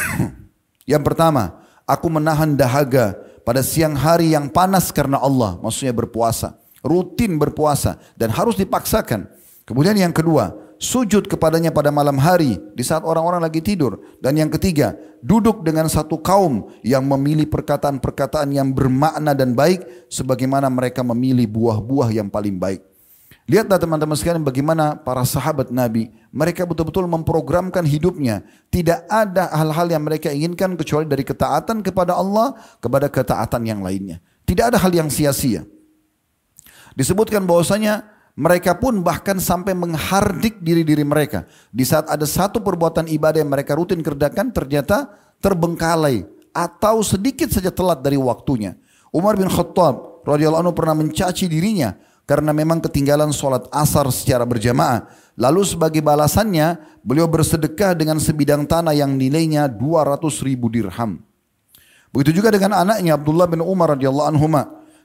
yang 0.92 1.00
pertama, 1.00 1.64
aku 1.88 2.12
menahan 2.12 2.52
dahaga 2.52 3.16
pada 3.48 3.64
siang 3.64 3.96
hari 3.96 4.36
yang 4.36 4.52
panas 4.52 4.92
karena 4.92 5.16
Allah, 5.16 5.56
maksudnya 5.64 5.96
berpuasa. 5.96 6.60
Rutin 6.84 7.40
berpuasa 7.40 7.96
dan 8.20 8.28
harus 8.28 8.60
dipaksakan. 8.60 9.24
Kemudian 9.64 9.96
yang 9.96 10.12
kedua, 10.12 10.52
sujud 10.80 11.28
kepadanya 11.28 11.68
pada 11.68 11.92
malam 11.92 12.16
hari 12.16 12.56
di 12.72 12.80
saat 12.80 13.04
orang-orang 13.04 13.44
lagi 13.44 13.60
tidur. 13.60 14.00
Dan 14.18 14.40
yang 14.40 14.48
ketiga, 14.48 14.96
duduk 15.20 15.60
dengan 15.60 15.86
satu 15.92 16.16
kaum 16.16 16.72
yang 16.80 17.04
memilih 17.04 17.44
perkataan-perkataan 17.52 18.48
yang 18.50 18.72
bermakna 18.72 19.36
dan 19.36 19.52
baik 19.52 19.84
sebagaimana 20.08 20.72
mereka 20.72 21.04
memilih 21.04 21.44
buah-buah 21.44 22.16
yang 22.16 22.32
paling 22.32 22.56
baik. 22.56 22.80
Lihatlah 23.50 23.82
teman-teman 23.82 24.14
sekalian 24.14 24.46
bagaimana 24.46 24.94
para 24.94 25.26
sahabat 25.26 25.74
Nabi, 25.74 26.06
mereka 26.30 26.62
betul-betul 26.62 27.10
memprogramkan 27.10 27.82
hidupnya. 27.82 28.46
Tidak 28.70 29.10
ada 29.10 29.50
hal-hal 29.50 29.90
yang 29.90 30.06
mereka 30.06 30.30
inginkan 30.30 30.78
kecuali 30.78 31.04
dari 31.04 31.26
ketaatan 31.26 31.82
kepada 31.82 32.14
Allah 32.14 32.54
kepada 32.78 33.10
ketaatan 33.10 33.66
yang 33.66 33.82
lainnya. 33.82 34.22
Tidak 34.46 34.70
ada 34.70 34.78
hal 34.78 34.94
yang 34.94 35.10
sia-sia. 35.10 35.66
Disebutkan 36.94 37.42
bahwasanya 37.42 38.06
mereka 38.40 38.72
pun 38.72 39.04
bahkan 39.04 39.36
sampai 39.36 39.76
menghardik 39.76 40.64
diri-diri 40.64 41.04
mereka. 41.04 41.44
Di 41.68 41.84
saat 41.84 42.08
ada 42.08 42.24
satu 42.24 42.64
perbuatan 42.64 43.04
ibadah 43.12 43.36
yang 43.36 43.52
mereka 43.52 43.76
rutin 43.76 44.00
kerjakan 44.00 44.48
ternyata 44.48 45.12
terbengkalai 45.44 46.24
atau 46.56 47.04
sedikit 47.04 47.52
saja 47.52 47.68
telat 47.68 48.00
dari 48.00 48.16
waktunya. 48.16 48.80
Umar 49.12 49.36
bin 49.36 49.44
Khattab 49.44 50.24
radhiyallahu 50.24 50.64
anhu 50.64 50.72
pernah 50.72 50.96
mencaci 50.96 51.52
dirinya 51.52 52.00
karena 52.24 52.56
memang 52.56 52.80
ketinggalan 52.80 53.28
sholat 53.28 53.68
asar 53.76 54.08
secara 54.08 54.48
berjamaah. 54.48 55.04
Lalu 55.36 55.60
sebagai 55.76 56.00
balasannya 56.00 56.80
beliau 57.04 57.28
bersedekah 57.28 57.92
dengan 57.92 58.16
sebidang 58.16 58.64
tanah 58.64 58.96
yang 58.96 59.20
nilainya 59.20 59.68
200 59.68 60.16
ribu 60.48 60.72
dirham. 60.72 61.20
Begitu 62.08 62.40
juga 62.40 62.56
dengan 62.56 62.88
anaknya 62.88 63.20
Abdullah 63.20 63.52
bin 63.52 63.60
Umar 63.60 64.00
radhiyallahu 64.00 64.32
anhu. 64.32 64.48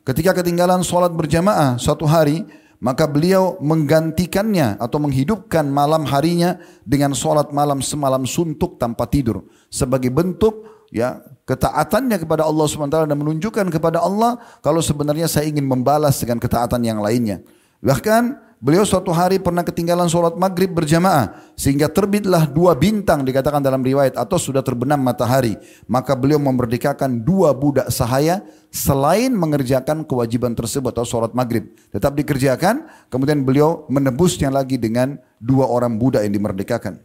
Ketika 0.08 0.32
ketinggalan 0.40 0.88
sholat 0.88 1.12
berjamaah 1.12 1.76
suatu 1.82 2.08
hari, 2.08 2.48
maka 2.84 3.08
beliau 3.08 3.56
menggantikannya 3.64 4.78
atau 4.78 4.98
menghidupkan 5.00 5.66
malam 5.68 6.04
harinya 6.06 6.60
dengan 6.84 7.16
sholat 7.16 7.50
malam 7.56 7.80
semalam 7.80 8.28
suntuk 8.28 8.78
tanpa 8.78 9.08
tidur. 9.08 9.48
Sebagai 9.72 10.12
bentuk 10.12 10.68
ya 10.94 11.20
ketaatannya 11.46 12.22
kepada 12.22 12.46
Allah 12.46 12.66
SWT 12.66 13.10
dan 13.10 13.18
menunjukkan 13.18 13.68
kepada 13.74 14.02
Allah 14.02 14.42
kalau 14.62 14.82
sebenarnya 14.82 15.26
saya 15.30 15.50
ingin 15.50 15.66
membalas 15.66 16.20
dengan 16.22 16.38
ketaatan 16.38 16.82
yang 16.86 17.00
lainnya. 17.02 17.42
Bahkan 17.82 18.45
Beliau 18.56 18.88
suatu 18.88 19.12
hari 19.12 19.36
pernah 19.36 19.68
ketinggalan 19.68 20.08
sholat 20.08 20.40
maghrib 20.40 20.72
berjamaah 20.72 21.54
sehingga 21.60 21.92
terbitlah 21.92 22.48
dua 22.48 22.72
bintang 22.72 23.28
dikatakan 23.28 23.60
dalam 23.60 23.84
riwayat 23.84 24.16
atau 24.16 24.40
sudah 24.40 24.64
terbenam 24.64 24.96
matahari. 25.04 25.60
Maka 25.92 26.16
beliau 26.16 26.40
memerdekakan 26.40 27.20
dua 27.20 27.52
budak 27.52 27.92
sahaya 27.92 28.48
selain 28.72 29.36
mengerjakan 29.36 30.08
kewajiban 30.08 30.56
tersebut 30.56 30.96
atau 30.96 31.04
sholat 31.04 31.36
maghrib. 31.36 31.68
Tetap 31.92 32.16
dikerjakan 32.16 32.88
kemudian 33.12 33.44
beliau 33.44 33.84
menebusnya 33.92 34.48
lagi 34.48 34.80
dengan 34.80 35.20
dua 35.36 35.68
orang 35.68 36.00
budak 36.00 36.24
yang 36.24 36.32
dimerdekakan. 36.32 37.04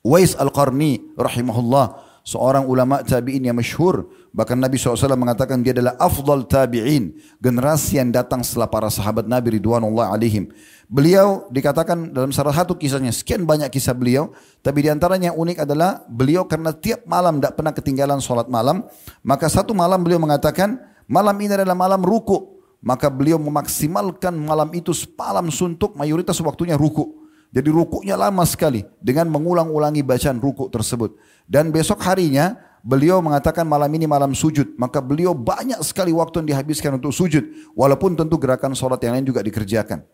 Wais 0.00 0.32
Al-Qarni 0.32 1.12
rahimahullah 1.12 2.07
seorang 2.28 2.68
ulama 2.68 3.00
tabi'in 3.00 3.48
yang 3.48 3.56
masyhur. 3.56 4.04
Bahkan 4.36 4.60
Nabi 4.60 4.76
SAW 4.76 5.16
mengatakan 5.16 5.64
dia 5.64 5.72
adalah 5.72 5.96
afdal 5.96 6.44
tabi'in. 6.44 7.16
Generasi 7.40 7.96
yang 7.96 8.12
datang 8.12 8.44
setelah 8.44 8.68
para 8.68 8.92
sahabat 8.92 9.24
Nabi 9.24 9.56
Ridwanullah 9.56 10.12
alaihim. 10.12 10.52
Beliau 10.92 11.48
dikatakan 11.48 12.12
dalam 12.12 12.28
salah 12.28 12.52
satu 12.52 12.76
kisahnya, 12.76 13.16
sekian 13.16 13.48
banyak 13.48 13.72
kisah 13.72 13.96
beliau. 13.96 14.36
Tapi 14.60 14.84
di 14.84 14.88
antaranya 14.92 15.32
yang 15.32 15.40
unik 15.40 15.64
adalah 15.64 16.04
beliau 16.04 16.44
karena 16.44 16.76
tiap 16.76 17.08
malam 17.08 17.40
tidak 17.40 17.56
pernah 17.56 17.72
ketinggalan 17.72 18.20
sholat 18.20 18.52
malam. 18.52 18.84
Maka 19.24 19.48
satu 19.48 19.72
malam 19.72 20.04
beliau 20.04 20.20
mengatakan, 20.20 20.76
malam 21.08 21.36
ini 21.40 21.56
adalah 21.56 21.76
malam 21.76 22.04
ruku. 22.04 22.60
Maka 22.84 23.10
beliau 23.10 23.40
memaksimalkan 23.40 24.36
malam 24.36 24.70
itu 24.76 24.92
sepalam 24.92 25.48
suntuk 25.48 25.96
mayoritas 25.96 26.36
waktunya 26.44 26.76
ruku. 26.76 27.27
Jadi 27.48 27.68
rukuknya 27.72 28.12
lama 28.12 28.44
sekali 28.44 28.84
dengan 29.00 29.32
mengulang-ulangi 29.32 30.04
bacaan 30.04 30.36
rukuk 30.36 30.68
tersebut. 30.68 31.16
Dan 31.48 31.72
besok 31.72 32.04
harinya 32.04 32.60
beliau 32.84 33.24
mengatakan 33.24 33.64
malam 33.64 33.88
ini 33.96 34.04
malam 34.04 34.36
sujud. 34.36 34.76
Maka 34.76 35.00
beliau 35.00 35.32
banyak 35.32 35.80
sekali 35.80 36.12
waktu 36.12 36.44
yang 36.44 36.48
dihabiskan 36.56 37.00
untuk 37.00 37.08
sujud. 37.08 37.72
Walaupun 37.72 38.20
tentu 38.20 38.36
gerakan 38.36 38.76
sholat 38.76 39.00
yang 39.00 39.16
lain 39.16 39.24
juga 39.24 39.40
dikerjakan. 39.40 40.04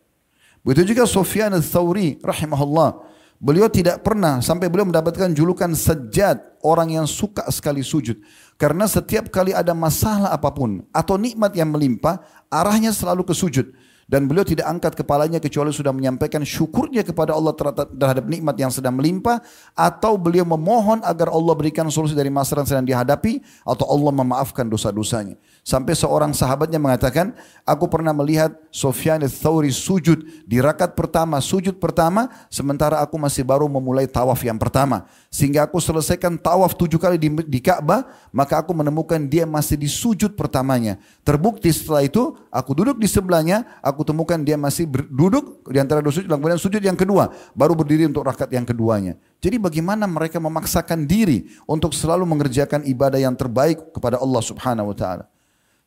Begitu 0.63 0.95
juga 0.95 1.11
Sufyan 1.11 1.51
al-Thawri 1.51 2.23
rahimahullah. 2.23 3.13
Beliau 3.43 3.67
tidak 3.67 4.07
pernah 4.07 4.39
sampai 4.39 4.71
beliau 4.71 4.87
mendapatkan 4.87 5.29
julukan 5.35 5.69
sejad 5.75 6.39
orang 6.63 7.03
yang 7.03 7.05
suka 7.05 7.45
sekali 7.51 7.83
sujud. 7.83 8.17
Karena 8.55 8.87
setiap 8.87 9.27
kali 9.29 9.51
ada 9.51 9.75
masalah 9.75 10.31
apa 10.31 10.55
pun 10.55 10.87
atau 10.95 11.19
nikmat 11.19 11.51
yang 11.53 11.69
melimpah, 11.69 12.23
arahnya 12.47 12.95
selalu 12.95 13.27
ke 13.27 13.35
sujud 13.35 13.75
dan 14.05 14.29
beliau 14.29 14.45
tidak 14.45 14.69
angkat 14.69 14.93
kepalanya 14.99 15.41
kecuali 15.41 15.73
sudah 15.73 15.91
menyampaikan 15.91 16.45
syukurnya 16.45 17.03
kepada 17.05 17.33
Allah 17.33 17.57
terhadap 17.89 18.25
nikmat 18.29 18.57
yang 18.57 18.73
sedang 18.73 18.97
melimpah 18.97 19.41
atau 19.73 20.21
beliau 20.21 20.45
memohon 20.45 21.01
agar 21.05 21.33
Allah 21.33 21.55
berikan 21.57 21.89
solusi 21.89 22.13
dari 22.13 22.29
masalah 22.29 22.65
yang 22.65 22.71
sedang 22.71 22.89
dihadapi 22.89 23.41
atau 23.65 23.85
Allah 23.89 24.13
memaafkan 24.13 24.69
dosa-dosanya. 24.69 25.37
Sampai 25.65 25.97
seorang 25.97 26.37
sahabatnya 26.37 26.77
mengatakan, 26.77 27.33
aku 27.65 27.89
pernah 27.89 28.13
melihat 28.13 28.53
Sofyan 28.69 29.25
Thawri 29.25 29.73
sujud 29.73 30.45
di 30.45 30.61
rakaat 30.61 30.93
pertama, 30.93 31.41
sujud 31.41 31.81
pertama, 31.81 32.29
sementara 32.53 33.01
aku 33.01 33.17
masih 33.17 33.49
baru 33.49 33.65
memulai 33.65 34.05
tawaf 34.05 34.45
yang 34.45 34.61
pertama. 34.61 35.09
Sehingga 35.33 35.65
aku 35.65 35.81
selesaikan 35.81 36.37
tawaf 36.37 36.77
tujuh 36.77 37.01
kali 37.01 37.17
di, 37.17 37.33
di 37.49 37.65
Ka'bah, 37.65 38.05
maka 38.29 38.61
aku 38.61 38.77
menemukan 38.77 39.17
dia 39.25 39.49
masih 39.49 39.81
di 39.81 39.89
sujud 39.89 40.37
pertamanya. 40.37 41.01
Terbukti 41.25 41.73
setelah 41.73 42.05
itu, 42.05 42.37
aku 42.53 42.77
duduk 42.77 43.01
di 43.01 43.09
sebelahnya, 43.09 43.65
aku 43.81 44.05
temukan 44.05 44.37
dia 44.45 44.61
masih 44.61 44.85
duduk 45.09 45.65
di 45.65 45.81
antara 45.81 46.05
dua 46.05 46.13
sujud, 46.13 46.29
kemudian 46.29 46.61
sujud 46.61 46.85
yang 46.85 47.01
kedua, 47.01 47.33
baru 47.57 47.73
berdiri 47.73 48.05
untuk 48.05 48.29
rakaat 48.29 48.53
yang 48.53 48.69
keduanya. 48.69 49.17
Jadi 49.41 49.57
bagaimana 49.57 50.05
mereka 50.05 50.37
memaksakan 50.37 51.09
diri 51.09 51.49
untuk 51.65 51.97
selalu 51.97 52.29
mengerjakan 52.29 52.85
ibadah 52.85 53.17
yang 53.17 53.33
terbaik 53.33 53.81
kepada 53.97 54.21
Allah 54.21 54.45
Subhanahu 54.45 54.93
wa 54.93 54.99
taala. 55.01 55.25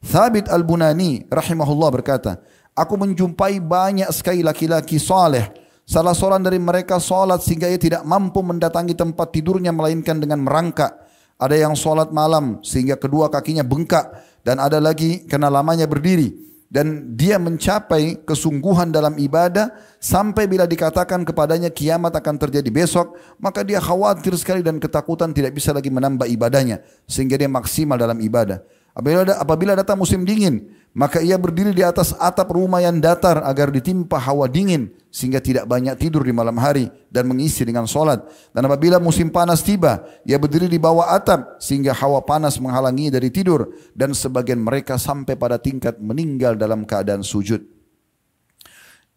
Thabit 0.04 0.46
al-Bunani 0.48 1.26
rahimahullah 1.26 1.90
berkata, 1.90 2.38
Aku 2.78 2.94
menjumpai 2.94 3.58
banyak 3.58 4.06
sekali 4.14 4.46
laki-laki 4.46 5.02
saleh. 5.02 5.50
Salah 5.88 6.14
seorang 6.14 6.44
dari 6.46 6.62
mereka 6.62 7.02
salat 7.02 7.42
sehingga 7.42 7.66
ia 7.66 7.80
tidak 7.80 8.06
mampu 8.06 8.44
mendatangi 8.46 8.94
tempat 8.94 9.34
tidurnya 9.34 9.74
melainkan 9.74 10.22
dengan 10.22 10.46
merangkak. 10.46 10.94
Ada 11.42 11.58
yang 11.58 11.74
salat 11.74 12.14
malam 12.14 12.62
sehingga 12.62 13.00
kedua 13.00 13.34
kakinya 13.34 13.66
bengkak 13.66 14.14
dan 14.46 14.62
ada 14.62 14.78
lagi 14.78 15.26
kena 15.26 15.50
lamanya 15.50 15.90
berdiri 15.90 16.48
dan 16.68 17.16
dia 17.16 17.40
mencapai 17.40 18.28
kesungguhan 18.28 18.92
dalam 18.92 19.16
ibadah 19.16 19.72
sampai 20.04 20.52
bila 20.52 20.68
dikatakan 20.68 21.24
kepadanya 21.24 21.72
kiamat 21.72 22.12
akan 22.12 22.36
terjadi 22.36 22.68
besok 22.68 23.16
maka 23.40 23.64
dia 23.64 23.80
khawatir 23.80 24.36
sekali 24.36 24.60
dan 24.60 24.76
ketakutan 24.76 25.32
tidak 25.32 25.56
bisa 25.56 25.72
lagi 25.72 25.88
menambah 25.88 26.28
ibadahnya 26.28 26.84
sehingga 27.08 27.40
dia 27.40 27.48
maksimal 27.48 27.96
dalam 27.96 28.20
ibadah 28.20 28.60
Apabila, 28.98 29.38
apabila 29.38 29.72
datang 29.78 30.02
musim 30.02 30.26
dingin, 30.26 30.74
maka 30.98 31.22
ia 31.22 31.38
berdiri 31.38 31.70
di 31.70 31.86
atas 31.86 32.18
atap 32.18 32.50
rumah 32.50 32.82
yang 32.82 32.98
datar 32.98 33.46
agar 33.46 33.70
ditimpa 33.70 34.18
hawa 34.18 34.50
dingin 34.50 34.90
sehingga 35.14 35.38
tidak 35.38 35.70
banyak 35.70 35.94
tidur 36.02 36.26
di 36.26 36.34
malam 36.34 36.58
hari 36.58 36.90
dan 37.14 37.30
mengisi 37.30 37.62
dengan 37.62 37.86
solat. 37.86 38.26
Dan 38.50 38.66
apabila 38.66 38.98
musim 38.98 39.30
panas 39.30 39.62
tiba, 39.62 40.02
ia 40.26 40.42
berdiri 40.42 40.66
di 40.66 40.82
bawah 40.82 41.14
atap 41.14 41.62
sehingga 41.62 41.94
hawa 41.94 42.26
panas 42.26 42.58
menghalangi 42.58 43.14
dari 43.14 43.30
tidur 43.30 43.70
dan 43.94 44.18
sebagian 44.18 44.58
mereka 44.58 44.98
sampai 44.98 45.38
pada 45.38 45.62
tingkat 45.62 46.02
meninggal 46.02 46.58
dalam 46.58 46.82
keadaan 46.82 47.22
sujud. 47.22 47.62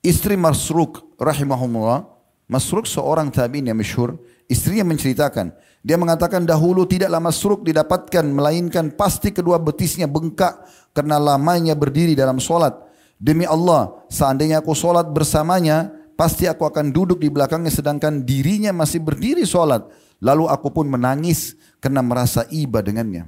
Istri 0.04 0.36
Masruk 0.36 1.16
rahimahumullah, 1.16 2.04
Masruk 2.52 2.84
seorang 2.84 3.32
tabi'in 3.32 3.72
yang 3.72 3.80
masyhur, 3.80 4.20
istrinya 4.50 4.82
menceritakan, 4.82 5.54
dia 5.80 5.96
mengatakan 5.96 6.44
dahulu 6.44 6.84
tidaklah 6.84 7.22
masruk 7.22 7.64
didapatkan 7.64 8.26
melainkan 8.26 8.92
pasti 8.92 9.32
kedua 9.32 9.56
betisnya 9.56 10.04
bengkak 10.04 10.60
karena 10.92 11.16
lamanya 11.16 11.72
berdiri 11.72 12.12
dalam 12.12 12.36
solat. 12.42 12.76
Demi 13.16 13.48
Allah, 13.48 14.04
seandainya 14.12 14.60
aku 14.60 14.76
solat 14.76 15.08
bersamanya, 15.08 15.88
pasti 16.18 16.44
aku 16.44 16.68
akan 16.68 16.92
duduk 16.92 17.22
di 17.22 17.32
belakangnya 17.32 17.72
sedangkan 17.72 18.26
dirinya 18.26 18.76
masih 18.76 19.00
berdiri 19.00 19.48
solat. 19.48 19.88
Lalu 20.20 20.52
aku 20.52 20.68
pun 20.68 20.84
menangis 20.84 21.56
karena 21.80 22.04
merasa 22.04 22.44
iba 22.52 22.84
dengannya. 22.84 23.24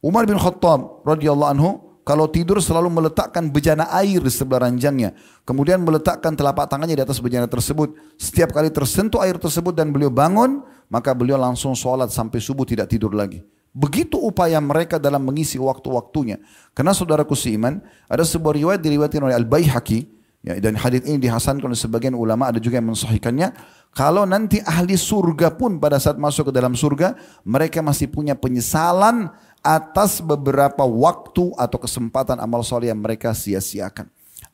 Umar 0.00 0.24
bin 0.24 0.40
Khattab 0.40 1.04
radhiyallahu 1.04 1.52
anhu 1.52 1.70
kalau 2.06 2.30
tidur 2.30 2.62
selalu 2.62 2.86
meletakkan 2.86 3.50
bejana 3.50 3.90
air 3.90 4.22
di 4.22 4.30
sebelah 4.30 4.70
ranjangnya. 4.70 5.10
Kemudian 5.42 5.82
meletakkan 5.82 6.38
telapak 6.38 6.70
tangannya 6.70 6.94
di 6.94 7.02
atas 7.02 7.18
bejana 7.18 7.50
tersebut. 7.50 7.98
Setiap 8.14 8.54
kali 8.54 8.70
tersentuh 8.70 9.18
air 9.18 9.34
tersebut 9.42 9.74
dan 9.74 9.90
beliau 9.90 10.06
bangun, 10.06 10.62
maka 10.86 11.10
beliau 11.10 11.34
langsung 11.34 11.74
sholat 11.74 12.14
sampai 12.14 12.38
subuh 12.38 12.62
tidak 12.62 12.94
tidur 12.94 13.10
lagi. 13.10 13.42
Begitu 13.74 14.22
upaya 14.22 14.62
mereka 14.62 15.02
dalam 15.02 15.26
mengisi 15.26 15.58
waktu-waktunya. 15.58 16.38
Karena 16.78 16.94
saudaraku 16.94 17.34
seiman, 17.34 17.82
ada 18.06 18.22
sebuah 18.22 18.54
riwayat 18.54 18.80
diriwayatkan 18.86 19.26
oleh 19.26 19.36
Al-Baihaqi, 19.42 19.98
ya, 20.46 20.62
dan 20.62 20.78
hadis 20.78 21.02
ini 21.10 21.18
dihasankan 21.18 21.66
oleh 21.66 21.76
sebagian 21.76 22.14
ulama, 22.14 22.54
ada 22.54 22.62
juga 22.62 22.78
yang 22.78 22.94
mensahihkannya. 22.94 23.50
Kalau 23.92 24.24
nanti 24.24 24.62
ahli 24.62 24.94
surga 24.94 25.58
pun 25.58 25.82
pada 25.82 25.98
saat 25.98 26.16
masuk 26.16 26.48
ke 26.48 26.52
dalam 26.54 26.78
surga, 26.78 27.18
mereka 27.42 27.82
masih 27.82 28.08
punya 28.08 28.38
penyesalan 28.38 29.28
atas 29.66 30.22
beberapa 30.22 30.86
waktu 30.86 31.50
atau 31.58 31.78
kesempatan 31.82 32.38
amal 32.38 32.62
soleh 32.62 32.94
yang 32.94 33.02
mereka 33.02 33.34
sia-siakan. 33.34 34.06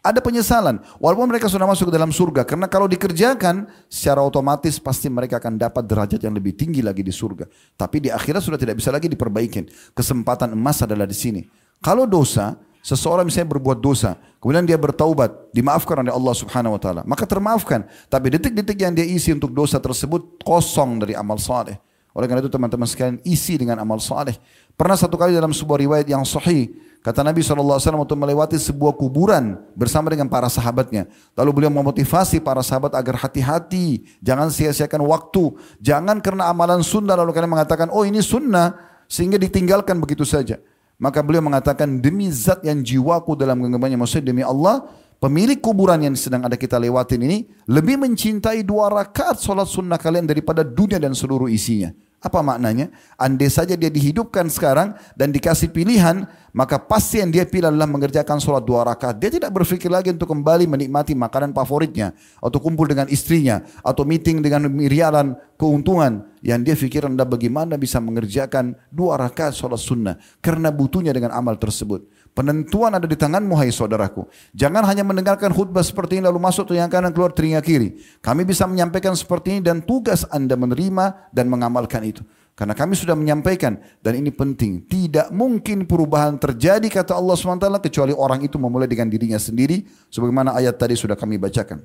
Ada 0.02 0.18
penyesalan, 0.18 0.82
walaupun 0.98 1.30
mereka 1.30 1.46
sudah 1.46 1.62
masuk 1.62 1.92
ke 1.92 1.94
dalam 1.94 2.10
surga. 2.10 2.42
Karena 2.42 2.66
kalau 2.66 2.90
dikerjakan, 2.90 3.70
secara 3.86 4.18
otomatis 4.18 4.82
pasti 4.82 5.06
mereka 5.06 5.38
akan 5.38 5.54
dapat 5.54 5.86
derajat 5.86 6.18
yang 6.18 6.34
lebih 6.34 6.58
tinggi 6.58 6.82
lagi 6.82 7.06
di 7.06 7.14
surga. 7.14 7.46
Tapi 7.78 8.02
di 8.02 8.08
akhirat 8.10 8.42
sudah 8.42 8.58
tidak 8.58 8.82
bisa 8.82 8.90
lagi 8.90 9.06
diperbaiki. 9.06 9.94
Kesempatan 9.94 10.58
emas 10.58 10.82
adalah 10.82 11.06
di 11.06 11.14
sini. 11.14 11.46
Kalau 11.78 12.02
dosa, 12.02 12.58
seseorang 12.82 13.30
misalnya 13.30 13.54
berbuat 13.54 13.78
dosa, 13.78 14.18
kemudian 14.42 14.66
dia 14.66 14.74
bertaubat, 14.74 15.54
dimaafkan 15.54 15.94
oleh 16.02 16.10
Allah 16.10 16.34
Subhanahu 16.34 16.74
wa 16.74 16.80
taala, 16.82 17.02
maka 17.06 17.22
termaafkan. 17.22 17.86
Tapi 18.10 18.26
detik-detik 18.34 18.82
yang 18.82 18.98
dia 18.98 19.06
isi 19.06 19.30
untuk 19.30 19.54
dosa 19.54 19.78
tersebut 19.78 20.42
kosong 20.42 20.98
dari 20.98 21.14
amal 21.14 21.38
saleh. 21.38 21.78
Oleh 22.12 22.28
karena 22.28 22.44
itu 22.44 22.52
teman-teman 22.52 22.84
sekalian 22.84 23.18
isi 23.24 23.56
dengan 23.56 23.80
amal 23.80 23.96
saleh. 23.96 24.36
Pernah 24.76 24.96
satu 24.96 25.16
kali 25.16 25.32
dalam 25.32 25.52
sebuah 25.52 25.80
riwayat 25.80 26.06
yang 26.08 26.24
sahih, 26.28 26.72
kata 27.00 27.24
Nabi 27.24 27.40
SAW 27.40 27.80
untuk 27.96 28.16
melewati 28.20 28.60
sebuah 28.60 28.96
kuburan 28.96 29.56
bersama 29.72 30.12
dengan 30.12 30.28
para 30.28 30.48
sahabatnya. 30.52 31.08
Lalu 31.32 31.50
beliau 31.50 31.72
memotivasi 31.72 32.40
para 32.44 32.60
sahabat 32.60 32.92
agar 32.92 33.16
hati-hati, 33.16 34.04
jangan 34.20 34.52
sia-siakan 34.52 35.04
waktu. 35.08 35.56
Jangan 35.80 36.20
karena 36.20 36.52
amalan 36.52 36.84
sunnah 36.84 37.16
lalu 37.16 37.32
kalian 37.32 37.52
mengatakan, 37.52 37.88
oh 37.88 38.04
ini 38.04 38.20
sunnah, 38.20 38.76
sehingga 39.08 39.40
ditinggalkan 39.40 39.96
begitu 39.96 40.28
saja. 40.28 40.60
Maka 41.00 41.24
beliau 41.24 41.42
mengatakan, 41.42 41.98
demi 41.98 42.28
zat 42.30 42.62
yang 42.62 42.78
jiwaku 42.78 43.34
dalam 43.34 43.58
genggamannya, 43.58 43.98
maksudnya 43.98 44.30
demi 44.30 44.44
Allah, 44.44 44.86
pemilik 45.22 45.62
kuburan 45.62 46.02
yang 46.02 46.18
sedang 46.18 46.42
ada 46.42 46.58
kita 46.58 46.82
lewatin 46.82 47.22
ini, 47.22 47.46
lebih 47.70 47.94
mencintai 48.02 48.66
dua 48.66 48.90
rakaat 48.90 49.38
solat 49.38 49.70
sunnah 49.70 49.94
kalian 49.94 50.26
daripada 50.26 50.66
dunia 50.66 50.98
dan 50.98 51.14
seluruh 51.14 51.46
isinya. 51.46 51.94
Apa 52.22 52.38
maknanya? 52.38 52.86
Andai 53.18 53.50
saja 53.50 53.74
dia 53.74 53.90
dihidupkan 53.90 54.46
sekarang 54.46 54.94
dan 55.18 55.34
dikasih 55.34 55.74
pilihan, 55.74 56.22
maka 56.54 56.78
pasti 56.78 57.18
yang 57.18 57.34
dia 57.34 57.42
pilih 57.42 57.66
adalah 57.66 57.90
mengerjakan 57.90 58.38
sholat 58.38 58.62
dua 58.62 58.86
rakaat. 58.86 59.18
Dia 59.18 59.26
tidak 59.26 59.50
berpikir 59.50 59.90
lagi 59.90 60.14
untuk 60.14 60.30
kembali 60.30 60.70
menikmati 60.70 61.18
makanan 61.18 61.50
favoritnya, 61.50 62.14
atau 62.38 62.62
kumpul 62.62 62.86
dengan 62.86 63.10
istrinya, 63.10 63.66
atau 63.82 64.06
meeting 64.06 64.38
dengan 64.38 64.70
miliaran 64.70 65.34
keuntungan. 65.58 66.30
Yang 66.46 66.60
dia 66.62 66.74
pikir 66.78 67.02
adalah 67.10 67.26
bagaimana 67.26 67.74
bisa 67.74 67.98
mengerjakan 67.98 68.78
dua 68.94 69.18
rakaat 69.18 69.58
sholat 69.58 69.82
sunnah, 69.82 70.14
karena 70.38 70.70
butuhnya 70.70 71.10
dengan 71.10 71.34
amal 71.34 71.58
tersebut. 71.58 72.06
Penentuan 72.32 72.96
ada 72.96 73.04
di 73.04 73.12
tanganmu 73.12 73.52
hai 73.60 73.68
saudaraku. 73.68 74.24
Jangan 74.56 74.88
hanya 74.88 75.04
mendengarkan 75.04 75.52
khutbah 75.52 75.84
seperti 75.84 76.16
ini 76.16 76.24
lalu 76.24 76.40
masuk 76.40 76.72
telinga 76.72 76.88
kanan 76.88 77.12
keluar 77.12 77.28
telinga 77.28 77.60
kiri. 77.60 78.00
Kami 78.24 78.48
bisa 78.48 78.64
menyampaikan 78.64 79.12
seperti 79.12 79.56
ini 79.56 79.60
dan 79.60 79.84
tugas 79.84 80.24
Anda 80.32 80.56
menerima 80.56 81.28
dan 81.28 81.52
mengamalkan 81.52 82.00
itu. 82.08 82.24
Karena 82.56 82.72
kami 82.72 82.96
sudah 82.96 83.12
menyampaikan 83.12 83.80
dan 84.00 84.16
ini 84.16 84.32
penting. 84.32 84.84
Tidak 84.84 85.28
mungkin 85.32 85.84
perubahan 85.84 86.40
terjadi 86.40 86.84
kata 86.88 87.16
Allah 87.16 87.36
SWT 87.36 87.68
kecuali 87.84 88.12
orang 88.16 88.44
itu 88.44 88.56
memulai 88.56 88.88
dengan 88.88 89.12
dirinya 89.12 89.40
sendiri. 89.40 89.84
Sebagaimana 90.08 90.56
ayat 90.56 90.76
tadi 90.80 90.96
sudah 90.96 91.16
kami 91.16 91.36
bacakan. 91.36 91.80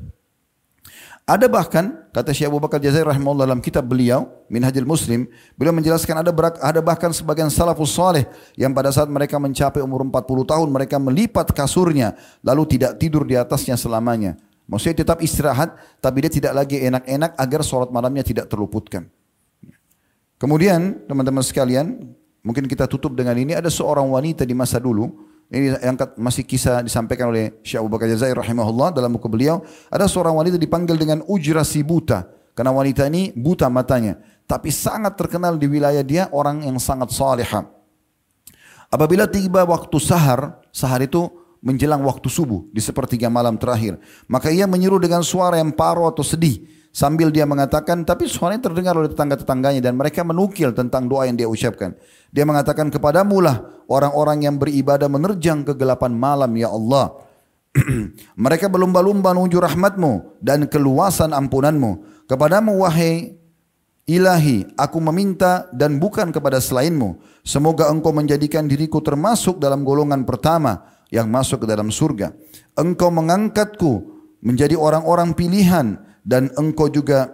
Ada 1.27 1.51
bahkan 1.51 2.07
kata 2.15 2.31
Syekh 2.31 2.47
Abu 2.47 2.63
Bakar 2.63 2.79
Jazair 2.79 3.03
rahimahullah 3.03 3.51
dalam 3.51 3.59
kitab 3.59 3.83
beliau 3.83 4.31
Minhajul 4.47 4.87
Muslim, 4.87 5.27
beliau 5.59 5.75
menjelaskan 5.75 6.23
ada 6.23 6.31
berak, 6.31 6.55
ada 6.63 6.79
bahkan 6.79 7.11
sebagian 7.11 7.51
salafus 7.51 7.91
saleh 7.91 8.23
yang 8.55 8.71
pada 8.71 8.95
saat 8.95 9.11
mereka 9.11 9.35
mencapai 9.35 9.83
umur 9.83 10.07
40 10.07 10.23
tahun 10.23 10.67
mereka 10.71 10.95
melipat 11.03 11.51
kasurnya 11.51 12.15
lalu 12.39 12.79
tidak 12.79 12.95
tidur 12.95 13.27
di 13.27 13.35
atasnya 13.35 13.75
selamanya. 13.75 14.39
Maksudnya 14.71 15.03
tetap 15.03 15.19
istirahat 15.19 15.75
tapi 15.99 16.23
dia 16.23 16.31
tidak 16.31 16.63
lagi 16.63 16.79
enak-enak 16.79 17.35
agar 17.35 17.59
sholat 17.59 17.91
malamnya 17.91 18.23
tidak 18.23 18.47
terluputkan. 18.47 19.11
Kemudian 20.39 21.03
teman-teman 21.11 21.43
sekalian, 21.43 22.07
mungkin 22.39 22.71
kita 22.71 22.87
tutup 22.87 23.11
dengan 23.19 23.35
ini 23.35 23.51
ada 23.51 23.67
seorang 23.67 24.07
wanita 24.07 24.47
di 24.47 24.55
masa 24.55 24.79
dulu 24.79 25.26
Ini 25.47 25.79
yang 25.79 25.95
masih 26.19 26.43
kisah 26.43 26.83
disampaikan 26.83 27.31
oleh 27.31 27.55
Syekh 27.63 27.79
Abu 27.79 27.87
Bakar 27.87 28.11
Jazair 28.11 28.35
rahimahullah 28.35 28.91
dalam 28.91 29.15
buku 29.15 29.31
beliau. 29.31 29.63
Ada 29.87 30.11
seorang 30.11 30.35
wanita 30.35 30.59
dipanggil 30.59 30.99
dengan 30.99 31.23
ujra 31.23 31.63
si 31.63 31.87
buta. 31.87 32.27
Karena 32.51 32.75
wanita 32.75 33.07
ini 33.07 33.31
buta 33.31 33.71
matanya. 33.71 34.19
Tapi 34.43 34.67
sangat 34.73 35.15
terkenal 35.15 35.55
di 35.55 35.71
wilayah 35.71 36.03
dia 36.03 36.27
orang 36.35 36.67
yang 36.67 36.75
sangat 36.83 37.15
salihah. 37.15 37.63
Apabila 38.91 39.27
tiba 39.27 39.63
waktu 39.63 39.97
sahar, 39.99 40.59
sahar 40.71 41.03
itu 41.03 41.27
menjelang 41.63 42.03
waktu 42.03 42.27
subuh 42.27 42.67
di 42.71 42.79
sepertiga 42.83 43.27
malam 43.31 43.55
terakhir. 43.55 43.99
Maka 44.27 44.51
ia 44.51 44.67
menyeru 44.67 44.99
dengan 44.99 45.23
suara 45.23 45.59
yang 45.59 45.71
paruh 45.71 46.07
atau 46.11 46.23
sedih. 46.23 46.63
Sambil 46.97 47.29
dia 47.29 47.45
mengatakan, 47.45 48.01
tapi 48.01 48.25
suaranya 48.25 48.73
terdengar 48.73 48.97
oleh 48.97 49.05
tetangga-tetangganya 49.13 49.85
dan 49.85 49.93
mereka 49.93 50.25
menukil 50.25 50.73
tentang 50.73 51.05
doa 51.05 51.29
yang 51.29 51.37
dia 51.37 51.45
ucapkan. 51.45 51.93
Dia 52.33 52.41
mengatakan 52.41 52.89
kepadamu 52.89 53.37
lah 53.37 53.61
orang-orang 53.85 54.49
yang 54.49 54.57
beribadah 54.57 55.05
menerjang 55.05 55.61
kegelapan 55.61 56.17
malam 56.17 56.49
ya 56.57 56.73
Allah. 56.73 57.21
mereka 58.33 58.65
berlumba-lumba 58.65 59.29
menuju 59.37 59.61
rahmatmu 59.61 60.41
dan 60.41 60.65
keluasan 60.65 61.37
ampunanmu. 61.37 62.25
Kepadamu 62.25 62.81
wahai 62.81 63.37
ilahi, 64.09 64.65
aku 64.73 64.97
meminta 64.97 65.69
dan 65.77 66.01
bukan 66.01 66.33
kepada 66.33 66.57
selainmu. 66.57 67.21
Semoga 67.45 67.93
engkau 67.93 68.09
menjadikan 68.09 68.65
diriku 68.65 69.05
termasuk 69.05 69.61
dalam 69.61 69.85
golongan 69.85 70.25
pertama 70.25 70.81
yang 71.13 71.29
masuk 71.29 71.61
ke 71.61 71.67
dalam 71.69 71.93
surga. 71.93 72.33
Engkau 72.73 73.13
mengangkatku 73.13 74.17
menjadi 74.41 74.73
orang-orang 74.73 75.37
pilihan 75.37 76.06
dan 76.27 76.51
engkau 76.59 76.91
juga 76.91 77.31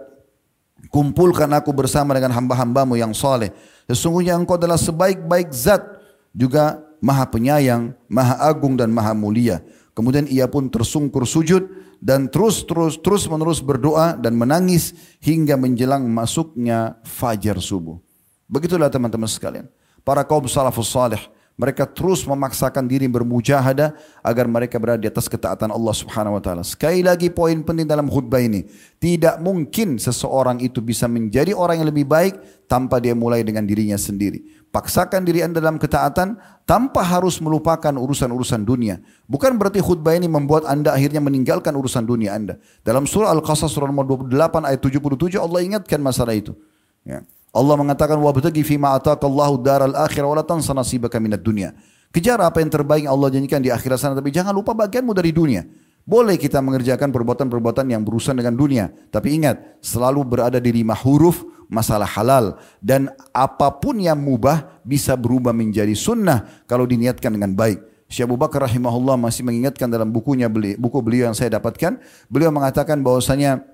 kumpulkan 0.94 1.50
aku 1.50 1.74
bersama 1.74 2.14
dengan 2.14 2.30
hamba-hambamu 2.30 2.94
yang 2.94 3.10
saleh. 3.10 3.50
Sesungguhnya 3.90 4.38
engkau 4.38 4.54
adalah 4.54 4.78
sebaik-baik 4.78 5.50
zat 5.50 5.82
juga 6.30 6.78
maha 7.02 7.26
penyayang, 7.26 7.90
maha 8.06 8.38
agung 8.46 8.78
dan 8.78 8.94
maha 8.94 9.10
mulia. 9.10 9.58
Kemudian 9.98 10.30
ia 10.30 10.46
pun 10.46 10.70
tersungkur 10.70 11.26
sujud 11.26 11.66
dan 11.98 12.30
terus 12.30 12.62
terus 12.62 12.94
terus 13.02 13.26
menerus 13.26 13.58
berdoa 13.58 14.14
dan 14.14 14.38
menangis 14.38 14.94
hingga 15.18 15.58
menjelang 15.58 16.06
masuknya 16.06 16.94
fajar 17.02 17.58
subuh. 17.58 17.98
Begitulah 18.46 18.90
teman-teman 18.90 19.26
sekalian. 19.26 19.66
Para 20.06 20.22
kaum 20.22 20.46
salafus 20.46 20.92
salih 20.92 21.20
mereka 21.54 21.86
terus 21.86 22.26
memaksakan 22.26 22.90
diri 22.90 23.06
bermujahadah 23.06 23.94
agar 24.26 24.46
mereka 24.50 24.74
berada 24.82 24.98
di 24.98 25.06
atas 25.06 25.30
ketaatan 25.30 25.70
Allah 25.70 25.94
Subhanahu 25.94 26.34
wa 26.34 26.42
taala. 26.42 26.66
Sekali 26.66 27.06
lagi 27.06 27.30
poin 27.30 27.62
penting 27.62 27.86
dalam 27.86 28.10
khutbah 28.10 28.42
ini, 28.42 28.66
tidak 28.98 29.38
mungkin 29.38 30.02
seseorang 30.02 30.58
itu 30.58 30.82
bisa 30.82 31.06
menjadi 31.06 31.54
orang 31.54 31.82
yang 31.82 31.88
lebih 31.94 32.10
baik 32.10 32.34
tanpa 32.66 32.98
dia 32.98 33.14
mulai 33.14 33.46
dengan 33.46 33.62
dirinya 33.62 33.94
sendiri. 33.94 34.66
Paksakan 34.74 35.22
diri 35.22 35.46
Anda 35.46 35.62
dalam 35.62 35.78
ketaatan 35.78 36.34
tanpa 36.66 37.06
harus 37.06 37.38
melupakan 37.38 37.94
urusan-urusan 37.94 38.66
dunia. 38.66 38.98
Bukan 39.30 39.54
berarti 39.54 39.78
khutbah 39.78 40.18
ini 40.18 40.26
membuat 40.26 40.66
Anda 40.66 40.90
akhirnya 40.90 41.22
meninggalkan 41.22 41.70
urusan 41.70 42.02
dunia 42.02 42.34
Anda. 42.34 42.58
Dalam 42.82 43.06
surah 43.06 43.30
Al-Qasas 43.30 43.70
surah 43.70 43.86
nomor 43.86 44.02
28 44.26 44.66
ayat 44.66 44.82
77 44.82 45.38
Allah 45.38 45.60
ingatkan 45.62 46.02
masalah 46.02 46.34
itu. 46.34 46.58
Ya. 47.06 47.22
Allah 47.54 47.78
mengatakan 47.78 48.18
wabtagi 48.18 48.66
fi 48.66 48.74
ma 48.74 48.98
ataqallahu 48.98 49.62
daral 49.62 49.94
akhirah 49.94 50.26
wa 50.26 50.42
tansa 50.42 50.74
nasibaka 50.74 51.22
minad 51.22 51.38
dunya. 51.38 51.70
Kejar 52.10 52.42
apa 52.42 52.58
yang 52.58 52.70
terbaik 52.70 53.06
yang 53.06 53.14
Allah 53.14 53.30
janjikan 53.30 53.62
di 53.62 53.70
akhirat 53.70 53.98
sana 53.98 54.14
tapi 54.18 54.34
jangan 54.34 54.50
lupa 54.54 54.74
bagianmu 54.74 55.14
dari 55.14 55.30
dunia. 55.30 55.62
Boleh 56.04 56.36
kita 56.36 56.60
mengerjakan 56.60 57.08
perbuatan-perbuatan 57.14 57.88
yang 57.88 58.04
berurusan 58.04 58.36
dengan 58.36 58.52
dunia, 58.52 58.92
tapi 59.08 59.40
ingat 59.40 59.80
selalu 59.80 60.20
berada 60.20 60.60
di 60.60 60.68
lima 60.68 60.92
huruf 60.92 61.40
masalah 61.72 62.04
halal 62.04 62.60
dan 62.84 63.08
apa 63.32 63.72
pun 63.80 63.96
yang 63.96 64.20
mubah 64.20 64.84
bisa 64.84 65.16
berubah 65.16 65.56
menjadi 65.56 65.96
sunnah 65.96 66.66
kalau 66.68 66.84
diniatkan 66.84 67.32
dengan 67.32 67.56
baik. 67.56 67.80
Syekh 68.04 68.28
Abu 68.28 68.36
Bakar 68.36 68.68
rahimahullah 68.68 69.16
masih 69.16 69.42
mengingatkan 69.48 69.88
dalam 69.88 70.12
bukunya 70.12 70.46
buku 70.52 70.98
beliau 71.00 71.32
yang 71.32 71.36
saya 71.36 71.56
dapatkan, 71.56 71.98
beliau 72.28 72.52
mengatakan 72.52 73.00
bahwasanya 73.00 73.64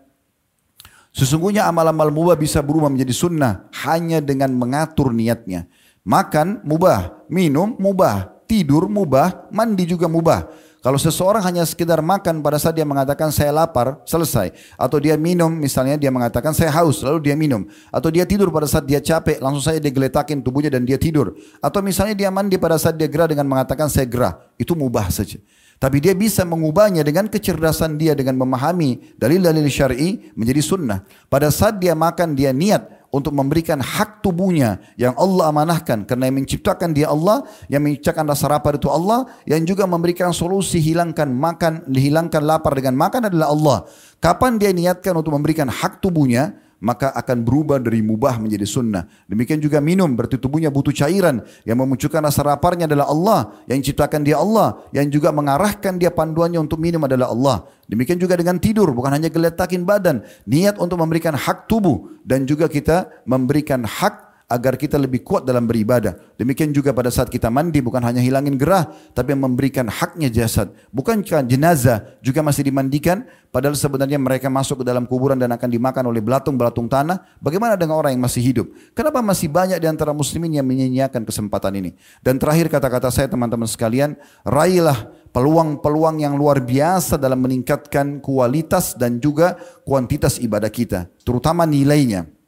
Sesungguhnya 1.11 1.67
amal-amal 1.67 2.15
mubah 2.15 2.39
bisa 2.39 2.63
berubah 2.63 2.87
menjadi 2.87 3.11
sunnah 3.11 3.67
hanya 3.83 4.23
dengan 4.23 4.55
mengatur 4.55 5.11
niatnya. 5.11 5.67
Makan 6.07 6.63
mubah, 6.63 7.27
minum 7.27 7.75
mubah, 7.77 8.47
tidur 8.47 8.87
mubah, 8.87 9.51
mandi 9.51 9.85
juga 9.85 10.07
mubah. 10.07 10.71
Kalau 10.81 10.97
seseorang 10.97 11.45
hanya 11.45 11.61
sekedar 11.69 12.01
makan 12.01 12.41
pada 12.41 12.57
saat 12.57 12.73
dia 12.73 12.89
mengatakan 12.89 13.29
saya 13.29 13.53
lapar, 13.53 14.01
selesai. 14.09 14.49
Atau 14.81 14.97
dia 14.97 15.13
minum, 15.21 15.53
misalnya 15.53 16.01
dia 16.01 16.09
mengatakan 16.09 16.57
saya 16.57 16.73
haus, 16.73 17.05
lalu 17.05 17.29
dia 17.29 17.37
minum. 17.37 17.69
Atau 17.93 18.09
dia 18.09 18.25
tidur 18.25 18.49
pada 18.49 18.65
saat 18.65 18.89
dia 18.89 18.97
capek, 18.97 19.45
langsung 19.45 19.61
saja 19.61 19.77
dia 19.77 19.93
geletakin 19.93 20.41
tubuhnya 20.41 20.73
dan 20.73 20.89
dia 20.89 20.97
tidur. 20.97 21.37
Atau 21.61 21.85
misalnya 21.85 22.17
dia 22.17 22.33
mandi 22.33 22.57
pada 22.57 22.81
saat 22.81 22.97
dia 22.97 23.13
gerah 23.13 23.29
dengan 23.29 23.45
mengatakan 23.45 23.93
saya 23.93 24.09
gerah. 24.09 24.41
Itu 24.57 24.73
mubah 24.73 25.13
saja. 25.13 25.37
Tapi 25.81 25.97
dia 25.97 26.13
bisa 26.13 26.45
mengubahnya 26.45 27.01
dengan 27.01 27.25
kecerdasan 27.25 27.97
dia 27.97 28.13
dengan 28.13 28.37
memahami 28.37 29.17
dalil-dalil 29.17 29.65
syar'i 29.65 30.29
menjadi 30.37 30.61
sunnah. 30.61 31.01
Pada 31.33 31.49
saat 31.49 31.81
dia 31.81 31.97
makan 31.97 32.37
dia 32.37 32.53
niat 32.53 33.09
untuk 33.09 33.33
memberikan 33.33 33.81
hak 33.81 34.21
tubuhnya 34.21 34.77
yang 35.01 35.17
Allah 35.17 35.49
amanahkan 35.49 36.05
karena 36.05 36.29
yang 36.29 36.37
menciptakan 36.45 36.93
dia 36.93 37.09
Allah, 37.09 37.49
yang 37.73 37.81
menciptakan 37.81 38.29
rasa 38.29 38.53
lapar 38.53 38.77
itu 38.77 38.93
Allah, 38.93 39.25
yang 39.49 39.65
juga 39.65 39.89
memberikan 39.89 40.37
solusi 40.37 40.85
hilangkan 40.85 41.33
makan, 41.33 41.89
dihilangkan 41.89 42.45
lapar 42.45 42.77
dengan 42.77 43.01
makan 43.01 43.33
adalah 43.33 43.49
Allah. 43.49 43.79
Kapan 44.21 44.61
dia 44.61 44.77
niatkan 44.77 45.17
untuk 45.17 45.33
memberikan 45.33 45.73
hak 45.73 46.05
tubuhnya, 46.05 46.61
maka 46.81 47.13
akan 47.13 47.45
berubah 47.45 47.77
dari 47.77 48.01
mubah 48.01 48.41
menjadi 48.41 48.65
sunnah. 48.65 49.05
Demikian 49.29 49.61
juga 49.61 49.79
minum, 49.85 50.09
berarti 50.17 50.41
tubuhnya 50.41 50.73
butuh 50.73 50.97
cairan. 50.97 51.45
Yang 51.69 51.77
memunculkan 51.77 52.25
rasa 52.25 52.41
laparnya 52.41 52.89
adalah 52.89 53.07
Allah. 53.13 53.41
Yang 53.69 53.93
ciptakan 53.93 54.25
dia 54.25 54.41
Allah. 54.41 54.81
Yang 54.97 55.21
juga 55.21 55.29
mengarahkan 55.31 56.01
dia 56.01 56.09
panduannya 56.09 56.57
untuk 56.57 56.81
minum 56.81 57.05
adalah 57.05 57.29
Allah. 57.31 57.69
Demikian 57.85 58.17
juga 58.17 58.41
dengan 58.41 58.57
tidur, 58.57 58.91
bukan 58.97 59.13
hanya 59.13 59.29
geletakin 59.29 59.85
badan. 59.85 60.25
Niat 60.49 60.81
untuk 60.81 60.97
memberikan 60.97 61.37
hak 61.37 61.69
tubuh. 61.69 62.17
Dan 62.25 62.49
juga 62.49 62.67
kita 62.67 63.13
memberikan 63.29 63.85
hak 63.85 64.30
agar 64.51 64.75
kita 64.75 64.99
lebih 64.99 65.23
kuat 65.23 65.47
dalam 65.47 65.71
beribadah. 65.71 66.19
Demikian 66.35 66.75
juga 66.75 66.91
pada 66.91 67.07
saat 67.15 67.31
kita 67.31 67.47
mandi 67.47 67.79
bukan 67.79 68.03
hanya 68.03 68.19
hilangin 68.19 68.59
gerah 68.59 68.91
tapi 69.15 69.39
memberikan 69.39 69.87
haknya 69.87 70.27
jasad. 70.27 70.75
Bukankah 70.91 71.47
jenazah 71.47 72.19
juga 72.19 72.43
masih 72.43 72.67
dimandikan 72.67 73.23
padahal 73.55 73.79
sebenarnya 73.79 74.19
mereka 74.19 74.51
masuk 74.51 74.83
ke 74.83 74.85
dalam 74.91 75.07
kuburan 75.07 75.39
dan 75.39 75.55
akan 75.55 75.71
dimakan 75.71 76.11
oleh 76.11 76.19
belatung-belatung 76.19 76.91
tanah. 76.91 77.39
Bagaimana 77.39 77.79
dengan 77.79 78.03
orang 78.03 78.19
yang 78.19 78.27
masih 78.27 78.43
hidup? 78.43 78.67
Kenapa 78.91 79.23
masih 79.23 79.47
banyak 79.47 79.79
di 79.79 79.87
antara 79.87 80.11
muslimin 80.11 80.59
yang 80.59 80.67
menyanyiakan 80.67 81.23
kesempatan 81.23 81.79
ini? 81.79 81.95
Dan 82.19 82.43
terakhir 82.43 82.67
kata-kata 82.67 83.15
saya 83.15 83.31
teman-teman 83.31 83.71
sekalian, 83.71 84.19
raihlah 84.43 85.15
peluang-peluang 85.31 86.27
yang 86.27 86.35
luar 86.35 86.59
biasa 86.59 87.15
dalam 87.15 87.39
meningkatkan 87.39 88.19
kualitas 88.19 88.99
dan 88.99 89.23
juga 89.23 89.55
kuantitas 89.87 90.43
ibadah 90.43 90.71
kita, 90.71 91.07
terutama 91.23 91.63
nilainya. 91.63 92.40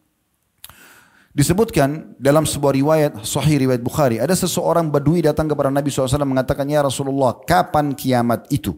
Disebutkan 1.33 2.13
dalam 2.21 2.45
sebuah 2.45 2.77
riwayat 2.77 3.13
sahih 3.25 3.65
riwayat 3.65 3.81
Bukhari, 3.81 4.21
ada 4.21 4.37
seseorang 4.37 4.93
badui 4.93 5.25
datang 5.25 5.49
kepada 5.49 5.73
Nabi 5.73 5.89
SAW 5.89 6.29
mengatakan, 6.29 6.69
Ya 6.69 6.85
Rasulullah, 6.85 7.41
kapan 7.49 7.97
kiamat 7.97 8.45
itu? 8.53 8.77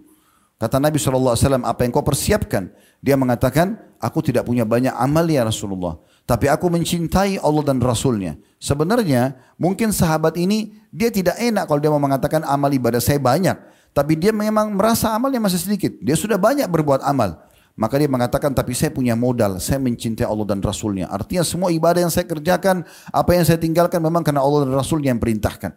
Kata 0.54 0.78
Nabi 0.78 1.02
SAW, 1.02 1.34
apa 1.34 1.82
yang 1.82 1.90
kau 1.90 2.06
persiapkan? 2.06 2.70
Dia 3.02 3.18
mengatakan, 3.18 3.74
aku 3.98 4.22
tidak 4.22 4.46
punya 4.46 4.62
banyak 4.62 4.94
amal 4.94 5.26
ya 5.26 5.42
Rasulullah. 5.42 5.98
Tapi 6.24 6.48
aku 6.48 6.70
mencintai 6.72 7.42
Allah 7.42 7.64
dan 7.66 7.82
Rasulnya. 7.82 8.38
Sebenarnya 8.62 9.36
mungkin 9.60 9.92
sahabat 9.92 10.40
ini 10.40 10.72
dia 10.88 11.12
tidak 11.12 11.36
enak 11.36 11.68
kalau 11.68 11.82
dia 11.82 11.92
mau 11.92 12.00
mengatakan 12.00 12.46
amal 12.48 12.72
ibadah 12.72 13.02
saya 13.02 13.20
banyak. 13.20 13.58
Tapi 13.92 14.16
dia 14.16 14.32
memang 14.32 14.72
merasa 14.72 15.12
amalnya 15.12 15.42
masih 15.42 15.60
sedikit. 15.60 15.92
Dia 16.00 16.16
sudah 16.16 16.40
banyak 16.40 16.70
berbuat 16.70 17.04
amal. 17.04 17.43
Maka 17.74 17.98
dia 17.98 18.06
mengatakan, 18.06 18.54
tapi 18.54 18.70
saya 18.70 18.94
punya 18.94 19.18
modal, 19.18 19.58
saya 19.58 19.82
mencintai 19.82 20.22
Allah 20.22 20.46
dan 20.46 20.62
Rasulnya. 20.62 21.10
Artinya 21.10 21.42
semua 21.42 21.74
ibadah 21.74 22.06
yang 22.06 22.12
saya 22.14 22.22
kerjakan, 22.22 22.86
apa 23.10 23.30
yang 23.34 23.42
saya 23.42 23.58
tinggalkan 23.58 23.98
memang 23.98 24.22
karena 24.22 24.46
Allah 24.46 24.70
dan 24.70 24.78
Rasulnya 24.78 25.10
yang 25.10 25.18
perintahkan. 25.18 25.74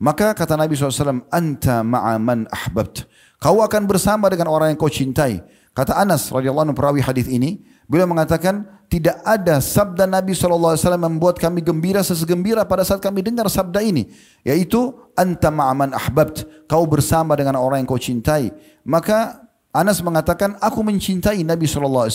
Maka 0.00 0.32
kata 0.32 0.56
Nabi 0.56 0.72
SAW, 0.72 1.28
Anta 1.28 1.84
ma'aman 1.84 2.48
ahbabt. 2.48 3.04
Kau 3.36 3.60
akan 3.60 3.82
bersama 3.84 4.32
dengan 4.32 4.48
orang 4.48 4.72
yang 4.72 4.78
kau 4.80 4.88
cintai. 4.88 5.44
Kata 5.76 6.00
Anas 6.00 6.32
radhiyallahu 6.32 6.72
anhu 6.72 6.76
perawi 6.78 7.04
hadis 7.04 7.28
ini, 7.28 7.62
beliau 7.86 8.08
mengatakan 8.08 8.66
tidak 8.88 9.20
ada 9.22 9.60
sabda 9.60 10.08
Nabi 10.08 10.32
SAW 10.32 10.74
membuat 10.96 11.36
kami 11.36 11.60
gembira 11.60 12.00
sesegembira 12.00 12.64
pada 12.64 12.82
saat 12.82 13.04
kami 13.04 13.20
dengar 13.20 13.46
sabda 13.52 13.84
ini, 13.84 14.08
yaitu 14.48 14.96
anta 15.12 15.52
ma'aman 15.52 15.92
ahbabt. 15.92 16.48
Kau 16.64 16.88
bersama 16.88 17.36
dengan 17.36 17.60
orang 17.60 17.84
yang 17.84 17.88
kau 17.90 18.00
cintai. 18.00 18.48
Maka 18.80 19.47
Anas 19.68 20.00
mengatakan, 20.00 20.56
aku 20.64 20.80
mencintai 20.80 21.44
Nabi 21.44 21.68
SAW. 21.68 22.08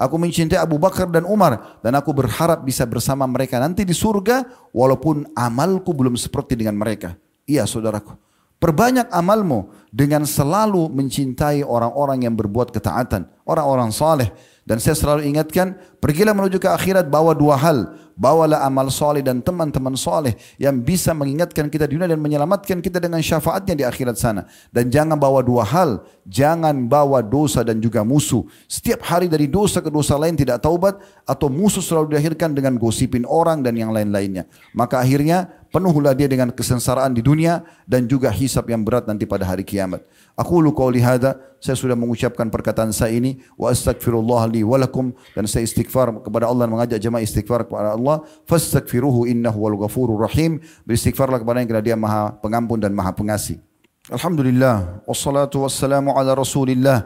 Aku 0.00 0.16
mencintai 0.16 0.56
Abu 0.56 0.80
Bakar 0.80 1.12
dan 1.12 1.28
Umar. 1.28 1.78
Dan 1.84 1.92
aku 1.92 2.16
berharap 2.16 2.64
bisa 2.64 2.88
bersama 2.88 3.28
mereka 3.28 3.60
nanti 3.60 3.84
di 3.84 3.92
surga. 3.92 4.68
Walaupun 4.72 5.36
amalku 5.36 5.92
belum 5.92 6.16
seperti 6.16 6.56
dengan 6.56 6.80
mereka. 6.80 7.14
Iya 7.44 7.68
saudaraku. 7.68 8.16
Perbanyak 8.56 9.12
amalmu 9.12 9.68
dengan 9.92 10.24
selalu 10.24 10.88
mencintai 10.88 11.60
orang-orang 11.60 12.24
yang 12.24 12.32
berbuat 12.32 12.72
ketaatan. 12.72 13.28
Orang-orang 13.44 13.92
saleh. 13.92 14.32
Dan 14.64 14.80
saya 14.80 14.96
selalu 14.96 15.28
ingatkan, 15.28 15.76
pergilah 16.00 16.32
menuju 16.32 16.56
ke 16.58 16.66
akhirat 16.66 17.12
bawa 17.12 17.36
dua 17.36 17.60
hal. 17.60 17.92
Bawalah 18.16 18.64
amal 18.64 18.88
soleh 18.88 19.20
dan 19.20 19.44
teman-teman 19.44 19.92
soleh 19.94 20.34
yang 20.56 20.80
bisa 20.80 21.12
mengingatkan 21.12 21.68
kita 21.68 21.84
di 21.84 22.00
dunia 22.00 22.08
dan 22.08 22.18
menyelamatkan 22.18 22.80
kita 22.80 22.96
dengan 22.98 23.20
syafaatnya 23.20 23.76
di 23.76 23.84
akhirat 23.84 24.16
sana. 24.16 24.48
Dan 24.72 24.88
jangan 24.88 25.20
bawa 25.20 25.44
dua 25.44 25.62
hal, 25.68 26.02
jangan 26.24 26.88
bawa 26.88 27.20
dosa 27.20 27.60
dan 27.62 27.78
juga 27.78 28.02
musuh. 28.02 28.42
Setiap 28.66 29.04
hari 29.04 29.28
dari 29.28 29.46
dosa 29.46 29.84
ke 29.84 29.92
dosa 29.92 30.16
lain 30.16 30.34
tidak 30.34 30.64
taubat 30.64 30.96
atau 31.28 31.52
musuh 31.52 31.84
selalu 31.84 32.16
diakhirkan 32.16 32.56
dengan 32.56 32.80
gosipin 32.80 33.28
orang 33.28 33.60
dan 33.60 33.76
yang 33.76 33.92
lain-lainnya. 33.92 34.48
Maka 34.72 35.04
akhirnya 35.04 35.52
penuhlah 35.76 36.16
dia 36.16 36.24
dengan 36.24 36.48
kesengsaraan 36.48 37.12
di 37.12 37.20
dunia 37.20 37.60
dan 37.84 38.08
juga 38.08 38.32
hisap 38.32 38.72
yang 38.72 38.80
berat 38.80 39.04
nanti 39.04 39.28
pada 39.28 39.44
hari 39.44 39.60
kiamat. 39.60 40.00
Aku 40.32 40.64
lu 40.64 40.72
qauli 40.72 41.04
hadza, 41.04 41.36
saya 41.60 41.76
sudah 41.76 41.92
mengucapkan 41.92 42.48
perkataan 42.48 42.96
saya 42.96 43.12
ini 43.12 43.44
wa 43.60 43.68
astaghfirullah 43.68 44.48
li 44.48 44.64
wa 44.64 44.80
lakum 44.80 45.12
dan 45.36 45.44
saya 45.44 45.68
istighfar 45.68 46.24
kepada 46.24 46.48
Allah 46.48 46.64
mengajak 46.64 46.96
jemaah 46.96 47.20
istighfar 47.20 47.68
kepada 47.68 47.92
Allah, 47.92 48.24
fastaghfiruhu 48.48 49.28
innahu 49.28 49.68
wal 49.68 49.76
ghafurur 49.84 50.24
rahim. 50.24 50.64
Beristighfarlah 50.88 51.44
kepada 51.44 51.60
yang 51.60 51.68
dia 51.84 51.92
Maha 51.92 52.32
Pengampun 52.40 52.80
dan 52.80 52.96
Maha 52.96 53.12
Pengasih. 53.12 53.60
Alhamdulillah 54.08 55.04
wassalatu 55.04 55.60
wassalamu 55.60 56.16
ala 56.16 56.32
Rasulillah. 56.32 57.04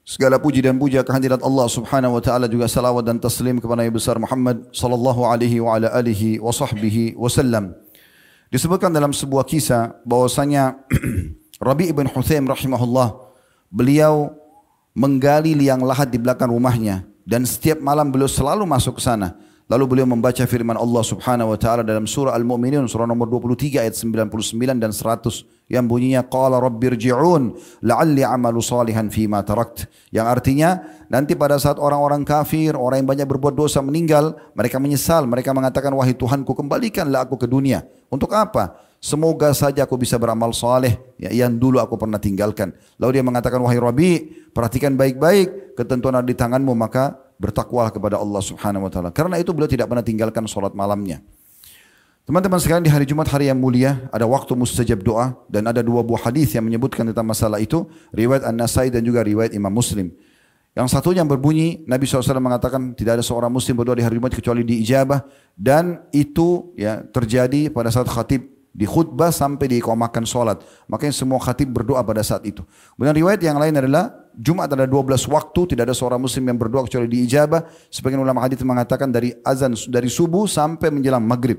Segala 0.00 0.40
puji 0.40 0.64
dan 0.64 0.80
puja 0.80 1.04
kehadirat 1.04 1.44
Allah 1.44 1.68
Subhanahu 1.68 2.16
wa 2.16 2.22
taala 2.24 2.48
juga 2.48 2.64
salawat 2.66 3.04
dan 3.04 3.20
taslim 3.20 3.60
kepada 3.60 3.84
Nabi 3.84 3.92
besar 3.92 4.16
Muhammad 4.16 4.72
sallallahu 4.72 5.28
alaihi 5.28 5.60
wa 5.60 5.76
ala 5.76 5.92
alihi 5.92 6.40
wa 6.40 6.48
sahbihi 6.50 7.14
wasallam. 7.20 7.76
Disebutkan 8.50 8.90
dalam 8.90 9.12
sebuah 9.14 9.46
kisah 9.46 10.00
bahwasanya 10.02 10.80
Rabi 11.68 11.92
ibn 11.92 12.08
Huthaim 12.08 12.48
rahimahullah 12.48 13.14
beliau 13.70 14.34
menggali 14.96 15.54
liang 15.54 15.84
lahat 15.84 16.10
di 16.10 16.18
belakang 16.18 16.50
rumahnya 16.50 17.06
dan 17.28 17.46
setiap 17.46 17.78
malam 17.78 18.10
beliau 18.10 18.26
selalu 18.26 18.66
masuk 18.66 18.98
ke 18.98 19.02
sana. 19.04 19.38
Lalu 19.70 19.84
beliau 19.86 20.06
membaca 20.10 20.42
firman 20.50 20.74
Allah 20.74 21.02
Subhanahu 21.06 21.54
wa 21.54 21.58
taala 21.58 21.86
dalam 21.86 22.02
surah 22.02 22.34
Al-Mu'minun 22.34 22.90
surah 22.90 23.06
nomor 23.06 23.30
23 23.30 23.78
ayat 23.78 23.94
99 23.94 24.82
dan 24.82 24.90
100 24.90 25.70
yang 25.70 25.86
bunyinya 25.86 26.26
qala 26.26 26.58
rabbirji'un 26.58 27.54
la'alli 27.86 28.26
amalu 28.26 28.58
salihan 28.58 29.06
fima 29.06 29.46
tarakt. 29.46 29.86
Yang 30.10 30.26
artinya 30.26 30.70
nanti 31.06 31.38
pada 31.38 31.54
saat 31.62 31.78
orang-orang 31.78 32.26
kafir 32.26 32.74
orang 32.74 33.06
yang 33.06 33.08
banyak 33.14 33.26
berbuat 33.30 33.54
dosa 33.54 33.78
meninggal 33.78 34.34
mereka 34.58 34.82
menyesal 34.82 35.30
mereka 35.30 35.54
mengatakan 35.54 35.94
wahai 35.94 36.18
Tuhanku 36.18 36.50
kembalikanlah 36.50 37.30
aku 37.30 37.38
ke 37.38 37.46
dunia. 37.46 37.86
Untuk 38.10 38.34
apa? 38.34 38.90
Semoga 38.98 39.54
saja 39.54 39.86
aku 39.86 39.96
bisa 39.96 40.20
beramal 40.20 40.52
saleh 40.52 40.98
ya, 41.16 41.32
yang 41.32 41.56
dulu 41.56 41.80
aku 41.80 41.96
pernah 41.96 42.20
tinggalkan. 42.20 42.76
Lalu 43.00 43.16
dia 43.16 43.24
mengatakan, 43.24 43.56
wahai 43.64 43.80
Rabi, 43.80 44.28
perhatikan 44.52 44.92
baik-baik 44.92 45.72
ketentuan 45.72 46.20
ada 46.20 46.28
di 46.28 46.36
tanganmu, 46.36 46.76
maka 46.76 47.16
bertakwalah 47.40 47.88
kepada 47.88 48.20
Allah 48.20 48.44
subhanahu 48.44 48.84
wa 48.84 48.90
ta'ala. 48.92 49.08
Karena 49.08 49.40
itu 49.40 49.56
beliau 49.56 49.72
tidak 49.72 49.88
pernah 49.88 50.04
tinggalkan 50.04 50.44
sholat 50.44 50.76
malamnya. 50.76 51.24
Teman-teman 52.28 52.60
sekalian 52.60 52.84
di 52.84 52.92
hari 52.92 53.08
Jumat 53.08 53.26
hari 53.32 53.48
yang 53.48 53.56
mulia 53.56 54.06
ada 54.12 54.28
waktu 54.28 54.52
mustajab 54.52 55.00
doa 55.00 55.34
dan 55.48 55.66
ada 55.66 55.80
dua 55.80 56.04
buah 56.04 56.30
hadis 56.30 56.52
yang 56.52 56.68
menyebutkan 56.68 57.08
tentang 57.08 57.26
masalah 57.26 57.58
itu 57.58 57.88
riwayat 58.12 58.44
An-Nasai 58.44 58.92
dan 58.92 59.02
juga 59.02 59.24
riwayat 59.24 59.56
Imam 59.56 59.72
Muslim. 59.72 60.12
Yang 60.76 60.94
satunya 60.94 61.26
berbunyi 61.26 61.82
Nabi 61.90 62.06
SAW 62.06 62.38
mengatakan 62.38 62.94
tidak 62.94 63.18
ada 63.18 63.24
seorang 63.26 63.50
muslim 63.50 63.74
berdoa 63.74 63.98
di 63.98 64.06
hari 64.06 64.22
Jumat 64.22 64.30
kecuali 64.30 64.62
diijabah 64.62 65.26
dan 65.58 66.06
itu 66.14 66.70
ya 66.78 67.02
terjadi 67.02 67.74
pada 67.74 67.90
saat 67.90 68.06
khatib 68.06 68.46
di 68.70 68.86
khutbah 68.86 69.34
sampai 69.34 69.66
diikomakan 69.66 70.22
sholat. 70.22 70.62
Makanya 70.86 71.10
semua 71.10 71.42
khatib 71.42 71.74
berdoa 71.74 72.06
pada 72.06 72.22
saat 72.22 72.46
itu. 72.46 72.62
Kemudian 72.94 73.16
riwayat 73.18 73.42
yang 73.42 73.58
lain 73.58 73.74
adalah 73.74 74.14
Jumat 74.36 74.70
ada 74.70 74.86
12 74.86 75.26
waktu, 75.26 75.74
tidak 75.74 75.90
ada 75.90 75.96
seorang 75.96 76.20
muslim 76.22 76.46
yang 76.46 76.58
berdoa 76.58 76.86
kecuali 76.86 77.10
diijabah. 77.10 77.66
Sebagian 77.90 78.22
ulama 78.22 78.46
hadis 78.46 78.62
mengatakan 78.62 79.10
dari 79.10 79.34
azan 79.42 79.74
dari 79.90 80.06
subuh 80.06 80.46
sampai 80.46 80.90
menjelang 80.94 81.22
maghrib. 81.22 81.58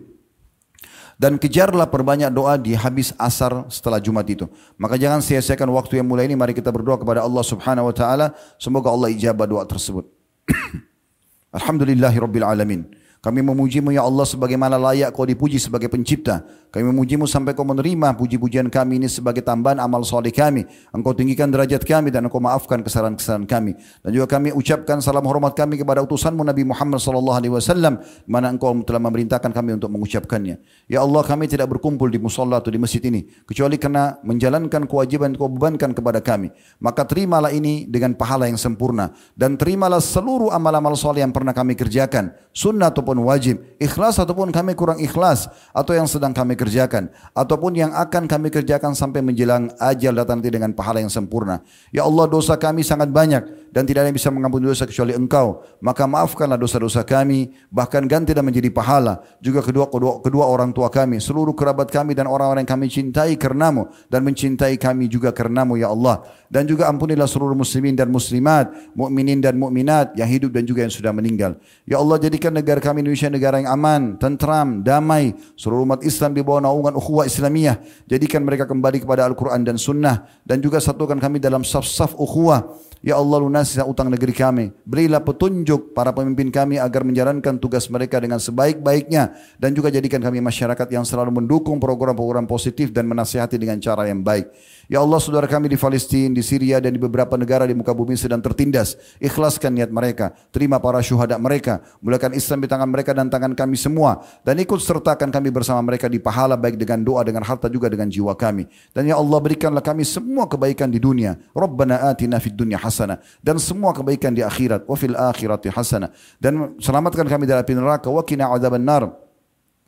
Dan 1.22 1.38
kejarlah 1.38 1.86
perbanyak 1.86 2.34
doa 2.34 2.58
di 2.58 2.74
habis 2.74 3.14
asar 3.22 3.70
setelah 3.70 4.02
Jumat 4.02 4.26
itu. 4.26 4.50
Maka 4.82 4.98
jangan 4.98 5.22
sia-siakan 5.22 5.70
waktu 5.78 6.02
yang 6.02 6.10
mulai 6.10 6.26
ini. 6.26 6.34
Mari 6.34 6.58
kita 6.58 6.74
berdoa 6.74 6.98
kepada 6.98 7.22
Allah 7.22 7.46
subhanahu 7.46 7.94
wa 7.94 7.96
ta'ala. 7.96 8.34
Semoga 8.58 8.90
Allah 8.90 9.14
ijabah 9.14 9.46
doa 9.46 9.62
tersebut. 9.70 10.10
Alhamdulillahi 11.62 12.18
alamin. 12.42 13.01
Kami 13.22 13.46
memujimu 13.46 13.94
ya 13.94 14.02
Allah 14.02 14.26
sebagaimana 14.26 14.82
layak 14.82 15.14
kau 15.14 15.30
dipuji 15.30 15.62
sebagai 15.62 15.94
pencipta. 15.94 16.42
Kami 16.74 16.90
memujimu 16.90 17.30
sampai 17.30 17.54
kau 17.54 17.62
menerima 17.62 18.18
puji-pujian 18.18 18.66
kami 18.66 18.98
ini 18.98 19.06
sebagai 19.06 19.46
tambahan 19.46 19.78
amal 19.78 20.02
soleh 20.02 20.34
kami. 20.34 20.66
Engkau 20.90 21.14
tinggikan 21.14 21.54
derajat 21.54 21.86
kami 21.86 22.10
dan 22.10 22.26
engkau 22.26 22.42
maafkan 22.42 22.82
kesalahan-kesalahan 22.82 23.46
kami. 23.46 23.78
Dan 24.02 24.10
juga 24.18 24.26
kami 24.26 24.50
ucapkan 24.58 25.06
salam 25.06 25.22
hormat 25.30 25.54
kami 25.54 25.78
kepada 25.78 26.02
utusanmu 26.02 26.42
Nabi 26.42 26.66
Muhammad 26.66 26.98
wasallam 26.98 28.02
mana 28.26 28.50
engkau 28.50 28.74
telah 28.82 28.98
memerintahkan 28.98 29.54
kami 29.54 29.78
untuk 29.78 29.94
mengucapkannya. 29.94 30.58
Ya 30.90 31.06
Allah 31.06 31.22
kami 31.22 31.46
tidak 31.46 31.70
berkumpul 31.78 32.10
di 32.10 32.18
musola 32.18 32.58
atau 32.58 32.74
di 32.74 32.82
masjid 32.82 33.06
ini 33.06 33.30
kecuali 33.46 33.78
karena 33.78 34.18
menjalankan 34.26 34.90
kewajiban 34.90 35.38
kau 35.38 35.46
bebankan 35.46 35.94
kepada 35.94 36.26
kami. 36.26 36.50
Maka 36.82 37.06
terimalah 37.06 37.54
ini 37.54 37.86
dengan 37.86 38.18
pahala 38.18 38.50
yang 38.50 38.58
sempurna 38.58 39.14
dan 39.38 39.62
terimalah 39.62 40.02
seluruh 40.02 40.50
amal-amal 40.50 40.98
soleh 40.98 41.22
yang 41.22 41.30
pernah 41.30 41.54
kami 41.54 41.78
kerjakan, 41.78 42.34
sunnah 42.50 42.90
ataupun 43.12 43.28
wajib, 43.28 43.60
ikhlas 43.76 44.16
ataupun 44.24 44.56
kami 44.56 44.72
kurang 44.72 44.96
ikhlas 45.04 45.52
atau 45.76 45.92
yang 45.92 46.08
sedang 46.08 46.32
kami 46.32 46.56
kerjakan 46.56 47.12
ataupun 47.36 47.76
yang 47.76 47.92
akan 47.92 48.24
kami 48.24 48.48
kerjakan 48.48 48.96
sampai 48.96 49.20
menjelang 49.20 49.68
ajal 49.84 50.16
datang 50.16 50.40
nanti 50.40 50.48
dengan 50.48 50.72
pahala 50.72 51.04
yang 51.04 51.12
sempurna. 51.12 51.60
Ya 51.92 52.08
Allah 52.08 52.32
dosa 52.32 52.56
kami 52.56 52.88
sangat 52.88 53.12
banyak 53.12 53.44
dan 53.76 53.84
tidak 53.84 54.08
ada 54.08 54.08
yang 54.08 54.16
bisa 54.16 54.32
mengampuni 54.32 54.72
dosa 54.72 54.88
kecuali 54.88 55.12
Engkau. 55.12 55.60
Maka 55.84 56.08
maafkanlah 56.08 56.56
dosa-dosa 56.56 57.04
kami 57.04 57.52
bahkan 57.68 58.08
ganti 58.08 58.32
dan 58.32 58.48
menjadi 58.48 58.72
pahala 58.72 59.20
juga 59.44 59.60
kedua 59.60 59.92
kedua 59.92 60.24
kedua 60.24 60.48
orang 60.48 60.72
tua 60.72 60.88
kami, 60.88 61.20
seluruh 61.20 61.52
kerabat 61.52 61.92
kami 61.92 62.16
dan 62.16 62.32
orang-orang 62.32 62.64
yang 62.64 62.72
kami 62.72 62.88
cintai 62.88 63.36
karenamu 63.36 63.92
dan 64.08 64.24
mencintai 64.24 64.80
kami 64.80 65.12
juga 65.12 65.36
karenamu 65.36 65.76
ya 65.76 65.92
Allah. 65.92 66.24
Dan 66.48 66.64
juga 66.64 66.88
ampunilah 66.88 67.28
seluruh 67.28 67.56
muslimin 67.56 67.96
dan 67.96 68.08
muslimat, 68.08 68.72
mukminin 68.96 69.44
dan 69.44 69.60
mukminat 69.60 70.16
yang 70.16 70.28
hidup 70.32 70.56
dan 70.56 70.64
juga 70.64 70.88
yang 70.88 70.94
sudah 70.94 71.12
meninggal. 71.12 71.60
Ya 71.84 72.00
Allah 72.00 72.20
jadikan 72.22 72.52
negara 72.56 72.80
kami 72.80 73.01
Indonesia 73.02 73.28
negara 73.28 73.58
yang 73.58 73.74
aman, 73.74 74.02
tentram, 74.22 74.86
damai. 74.86 75.34
Seluruh 75.58 75.84
umat 75.84 76.06
Islam 76.06 76.38
di 76.38 76.46
bawah 76.46 76.62
naungan 76.62 76.94
ukhuwah 76.96 77.26
Islamiyah. 77.26 77.82
Jadikan 78.06 78.46
mereka 78.46 78.70
kembali 78.70 79.02
kepada 79.02 79.26
Al-Quran 79.26 79.66
dan 79.66 79.82
Sunnah. 79.82 80.30
Dan 80.46 80.62
juga 80.62 80.78
satukan 80.78 81.18
kami 81.18 81.42
dalam 81.42 81.66
saf-saf 81.66 82.14
ukhuwah. 82.16 82.78
Ya 83.02 83.18
Allah 83.18 83.42
lunasi 83.42 83.82
utang 83.82 84.14
negeri 84.14 84.30
kami. 84.30 84.70
Berilah 84.86 85.26
petunjuk 85.26 85.98
para 85.98 86.14
pemimpin 86.14 86.54
kami 86.54 86.78
agar 86.78 87.02
menjalankan 87.02 87.58
tugas 87.58 87.90
mereka 87.90 88.22
dengan 88.22 88.38
sebaik-baiknya. 88.38 89.34
Dan 89.58 89.74
juga 89.74 89.90
jadikan 89.90 90.22
kami 90.22 90.38
masyarakat 90.38 90.86
yang 90.94 91.02
selalu 91.02 91.42
mendukung 91.42 91.82
program-program 91.82 92.46
positif 92.46 92.94
dan 92.94 93.10
menasihati 93.10 93.58
dengan 93.58 93.82
cara 93.82 94.06
yang 94.06 94.22
baik. 94.22 94.54
Ya 94.86 95.02
Allah 95.02 95.18
saudara 95.18 95.50
kami 95.50 95.74
di 95.74 95.82
Palestina, 95.82 96.30
di 96.30 96.46
Syria 96.46 96.78
dan 96.78 96.94
di 96.94 97.02
beberapa 97.02 97.34
negara 97.42 97.66
di 97.66 97.74
muka 97.74 97.90
bumi 97.90 98.14
sedang 98.14 98.38
tertindas. 98.38 98.94
Ikhlaskan 99.18 99.82
niat 99.82 99.90
mereka. 99.90 100.38
Terima 100.54 100.78
para 100.78 101.02
syuhada 101.02 101.42
mereka. 101.42 101.82
Mulakan 102.06 102.38
Islam 102.38 102.62
di 102.62 102.68
tangan 102.70 102.86
mereka 102.86 103.18
dan 103.18 103.34
tangan 103.34 103.58
kami 103.58 103.82
semua. 103.82 104.22
Dan 104.46 104.62
ikut 104.62 104.78
sertakan 104.78 105.34
kami 105.34 105.50
bersama 105.50 105.82
mereka 105.82 106.06
di 106.06 106.22
pahala 106.22 106.54
baik 106.54 106.78
dengan 106.78 107.02
doa, 107.02 107.26
dengan 107.26 107.42
harta 107.42 107.66
juga 107.66 107.90
dengan 107.90 108.14
jiwa 108.14 108.38
kami. 108.38 108.70
Dan 108.94 109.10
ya 109.10 109.18
Allah 109.18 109.40
berikanlah 109.42 109.82
kami 109.82 110.06
semua 110.06 110.46
kebaikan 110.46 110.94
di 110.94 111.02
dunia. 111.02 111.34
Rabbana 111.58 112.06
atina 112.14 112.38
fid 112.38 112.54
dunya 112.54 112.78
hasanah. 112.92 113.24
Dan 113.40 113.56
semua 113.56 113.96
kebaikan 113.96 114.36
di 114.36 114.44
akhirat. 114.44 114.84
Wa 114.84 115.00
fil 115.00 115.16
akhirati 115.16 115.72
hasanah. 115.72 116.12
Dan 116.44 116.76
selamatkan 116.84 117.24
kami 117.24 117.48
dari 117.48 117.64
api 117.64 117.72
neraka. 117.72 118.12
Wa 118.12 118.28
kina 118.28 118.52
adzaban 118.52 118.84
nar 118.84 119.08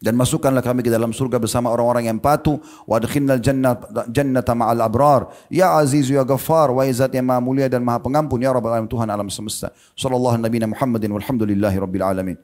dan 0.03 0.19
masukkanlah 0.19 0.59
kami 0.59 0.83
ke 0.83 0.91
dalam 0.91 1.15
surga 1.15 1.39
bersama 1.39 1.71
orang-orang 1.71 2.11
yang 2.11 2.19
patuh 2.19 2.59
wa 2.83 2.99
adkhilnal 2.99 3.39
jannah 3.39 3.79
jannata 4.11 4.51
ma'al 4.51 4.83
abrar 4.83 5.31
ya 5.47 5.79
aziz 5.79 6.11
ya 6.11 6.27
ghaffar 6.27 6.75
wa 6.75 6.83
izat 6.83 7.15
yang 7.15 7.23
maha 7.23 7.39
mulia 7.39 7.71
dan 7.71 7.79
maha 7.79 8.03
pengampun 8.03 8.43
ya 8.43 8.51
rabbal 8.51 8.75
alamin 8.75 8.91
Tuhan 8.91 9.07
alam 9.07 9.31
semesta 9.31 9.71
sallallahu 9.95 10.43
nabi 10.43 10.59
Muhammadin 10.59 11.07
walhamdulillahi 11.07 11.77
rabbil 11.79 12.03
alamin 12.03 12.37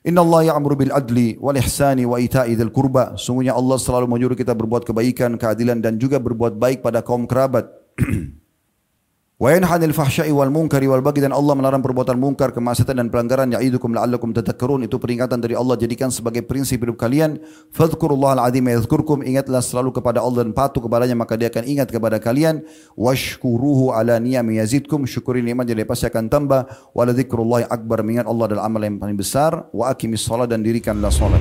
Inna 0.00 0.24
Allah 0.24 0.56
ya'muru 0.56 0.80
bil 0.80 0.92
adli 0.96 1.36
wal 1.36 1.60
ihsani 1.60 2.08
wa 2.08 2.16
selalu 3.76 4.06
menyuruh 4.08 4.32
kita 4.32 4.56
berbuat 4.56 4.88
kebaikan, 4.88 5.36
keadilan 5.36 5.76
dan 5.84 6.00
juga 6.00 6.16
berbuat 6.16 6.56
baik 6.56 6.80
pada 6.80 7.04
kaum 7.04 7.28
kerabat. 7.28 7.68
Wa 9.40 9.56
yanhanil 9.56 9.96
fahsya'i 9.96 10.28
wal 10.36 10.52
munkari 10.52 10.84
wal 10.84 11.00
bagi 11.00 11.24
dan 11.24 11.32
Allah 11.32 11.56
melarang 11.56 11.80
perbuatan 11.80 12.20
mungkar, 12.20 12.52
kemaksiatan 12.52 12.92
dan 12.92 13.08
pelanggaran. 13.08 13.48
ya'idukum 13.48 13.96
la'allakum 13.96 14.36
tadhakkarun 14.36 14.84
itu 14.84 15.00
peringatan 15.00 15.40
dari 15.40 15.56
Allah. 15.56 15.80
Jadikan 15.80 16.12
sebagai 16.12 16.44
prinsip 16.44 16.76
hidup 16.84 17.00
kalian. 17.00 17.40
fadhkurullaha 17.72 18.36
al-azim 18.36 18.68
yadhkurkum 18.68 19.24
ingatlah 19.24 19.64
selalu 19.64 19.96
kepada 19.96 20.20
Allah 20.20 20.44
dan 20.44 20.52
patuh 20.52 20.84
kepadanya 20.84 21.16
maka 21.16 21.40
dia 21.40 21.48
akan 21.48 21.64
ingat 21.64 21.88
kepada 21.88 22.20
kalian. 22.20 22.68
washkuruhu 23.00 23.96
ala 23.96 24.20
niyami 24.20 24.60
yazidkum 24.60 25.08
syukuri 25.08 25.40
nikmat 25.40 25.72
jadi 25.72 25.88
pasti 25.88 26.04
akan 26.12 26.28
tambah. 26.28 26.68
wa 26.92 27.58
akbar 27.64 28.04
mengingat 28.04 28.28
Allah 28.28 28.44
adalah 28.44 28.68
amal 28.68 28.84
yang 28.84 29.00
paling 29.00 29.16
besar. 29.16 29.72
wa 29.72 29.88
aqimis 29.88 30.20
salat 30.20 30.52
dan 30.52 30.60
dirikanlah 30.60 31.08
salat 31.08 31.40